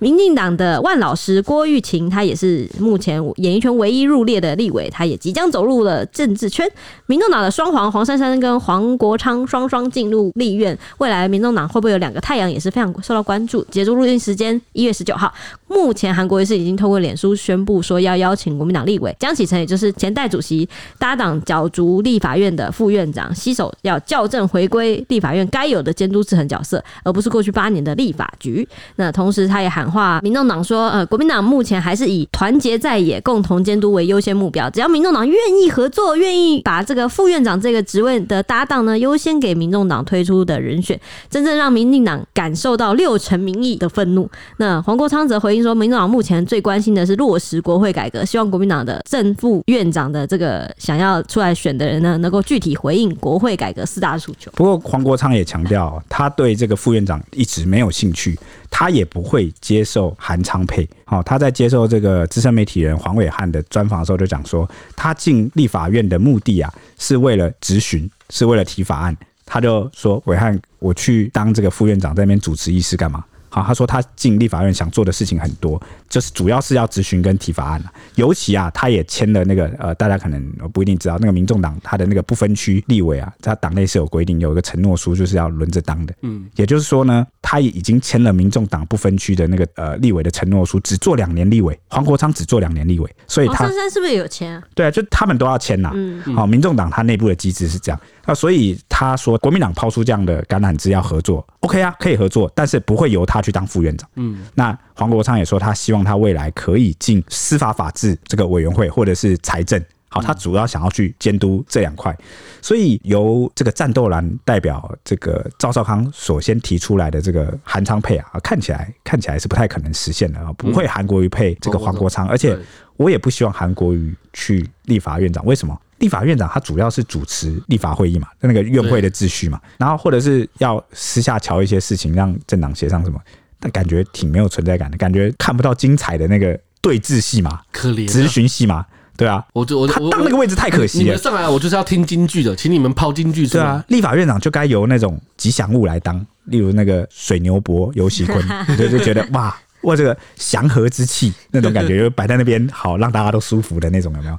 [0.00, 6.68] 民进党的万老师郭玉琴，他也是目前演艺圈唯一入列的立委，他也即将走入了政治圈。
[7.06, 13.64] 民众党的双黄黄珊珊跟黄国昌双双进入立院，未来民众党会不会有两个太阳也是非常受到关注。
[13.70, 15.32] 截止录音时间一月十九号，
[15.68, 20.68] 目前韩国瑜是已经透过脸书宣布说要邀请国民党立委江启臣，就是前代主席
[20.98, 28.68] 搭档角逐立法院的副院长，携手要校正回归立法院该有的监督制衡角色，而不是过去八年的立法局。
[28.96, 29.84] 那同时他也喊。
[29.84, 34.68] 话，民众党说，呃，国民党目前还是以团结在野、共同监督为优先目标。
[34.70, 40.98] 只要民众党愿意合作，愿意把这个副院长这个职位的搭档呢，优先给民众党推出的人选，
[41.30, 44.28] 真正让民进党感受到六成民意的愤怒。
[44.56, 54.50] 那黄国昌则回应说，民众党目前最关心的是落实国会改革，希望国民党的正副院长的这个想要出来选的人呢，能够具体回应国会改革四大诉求。
[54.52, 58.38] 不过黄国昌也强调，他对这个副院长一直没有兴趣。
[58.76, 60.88] 他也不会接受韩昌配。
[61.04, 69.16] 好，他在接受这个资深媒体人黄伟汉的专访的时候就讲说，他进立法院的目的啊，是为了质询，是为了提法案。
[69.46, 73.24] 他就说，伟汉，我去当这个副院长，在那边主持议事干嘛？
[73.54, 77.92] 好，他说他进立法院想做的事情很多，就是主要是要质询跟提法案了。
[78.16, 86.12] 尤其啊，他也签了那个呃，大家可能不一定知道，那个民众党他的那个不分区立委啊，他党内是有规定，有一个承诺书，就是要轮着当的。
[86.22, 91.78] 嗯，也就是说呢，他也已经签了民众党不分区的那个呃立委的承诺书，只做两年立委。
[91.86, 94.62] 黄国昌只做两年立委，所以他黄珊珊是不是有签啊？
[94.74, 95.92] 对啊，就他们都要签呐。
[95.94, 98.00] 嗯，好，民众党他内部的机制是这样。
[98.26, 104.08] 那所以他说，国民党抛出这样的橄榄枝要合作，OK 啊，可以合作，但是不会由他去当副院长。
[104.16, 109.82] 嗯，那黄国昌也说，他希望他未来可以进司法法制这个委员会，或者是财政。
[110.08, 112.16] 好，他主要想要去监督这两块。
[112.62, 122.56] 所以由这个战斗蓝代表这个赵少康所先提出来的这个韩昌配啊，看起来看起来是不太可能实现的啊，不会韩国瑜配这个黄国昌，而且
[122.96, 125.76] 我也不希望韩国瑜去立法院长，为什么？
[125.98, 133.18] 立法院长他主要是主持立法会议嘛，那个院会的秩序嘛，然后或者是要私下乔一些事情，让政党协商什么，
[133.60, 138.84] 但感觉挺没有存在感的，感觉看不到精彩的那个对峙戏嘛，可怜咨询戏嘛，
[139.16, 143.64] 对啊，我就我他当那个位置太可惜了，你们上来我就是要听京剧的，请你们抛京剧出来。
[143.64, 148.42] 对啊，立法院长就该由那种吉祥物来当，例如那个水牛伯游锡堃，
[148.76, 154.38] 就就觉得哇哇这个祥和之气那种感觉，就摆在那边好让大家都舒服的那种，有没有？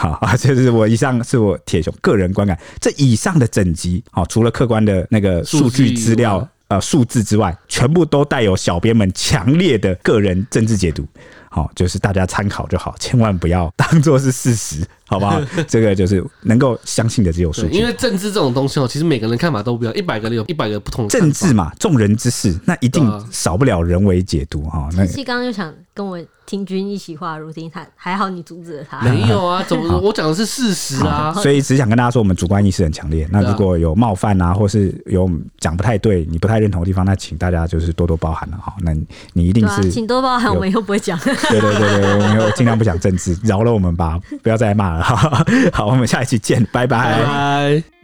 [0.00, 2.58] 好 啊，这是我以上是我铁熊个人观感。
[2.80, 11.06] 这以上的整集，好，除了客观的那个数据资料、呃数字之外，全部都带有小编们强烈的个人政治解读。
[11.50, 15.40] 好，就是大家参考就好，千万不要当做是事实，好不好？
[15.66, 17.76] 这个就是能够相信的只有数据。
[17.76, 24.88] 因为政治这种东西哦，其实每个人看法都不一样，一百个人有一百个不同的政治嘛，众人之事，那一定少不了人为解读哈。
[24.96, 26.16] 那七刚刚就想跟我
[26.46, 29.00] 听君一席话，如听他，还好你阻止了他。
[29.00, 31.32] 没有啊，怎么我讲的是事实啊？
[31.34, 33.28] 所以只想跟大家说，我们主观意识很强烈。
[33.30, 38.74] 那如果有冒犯啊，或是有讲不太对、你不太认同的地方，那请大家就是多多包涵了哈。
[38.80, 38.92] 那
[39.32, 41.18] 你一定是请多包涵，我们以后不会讲。
[41.22, 44.99] 对对对对，我们以后尽量不讲政治，饶了我们吧，不要再骂了。
[45.04, 47.99] 好，好我们下一期见，拜拜。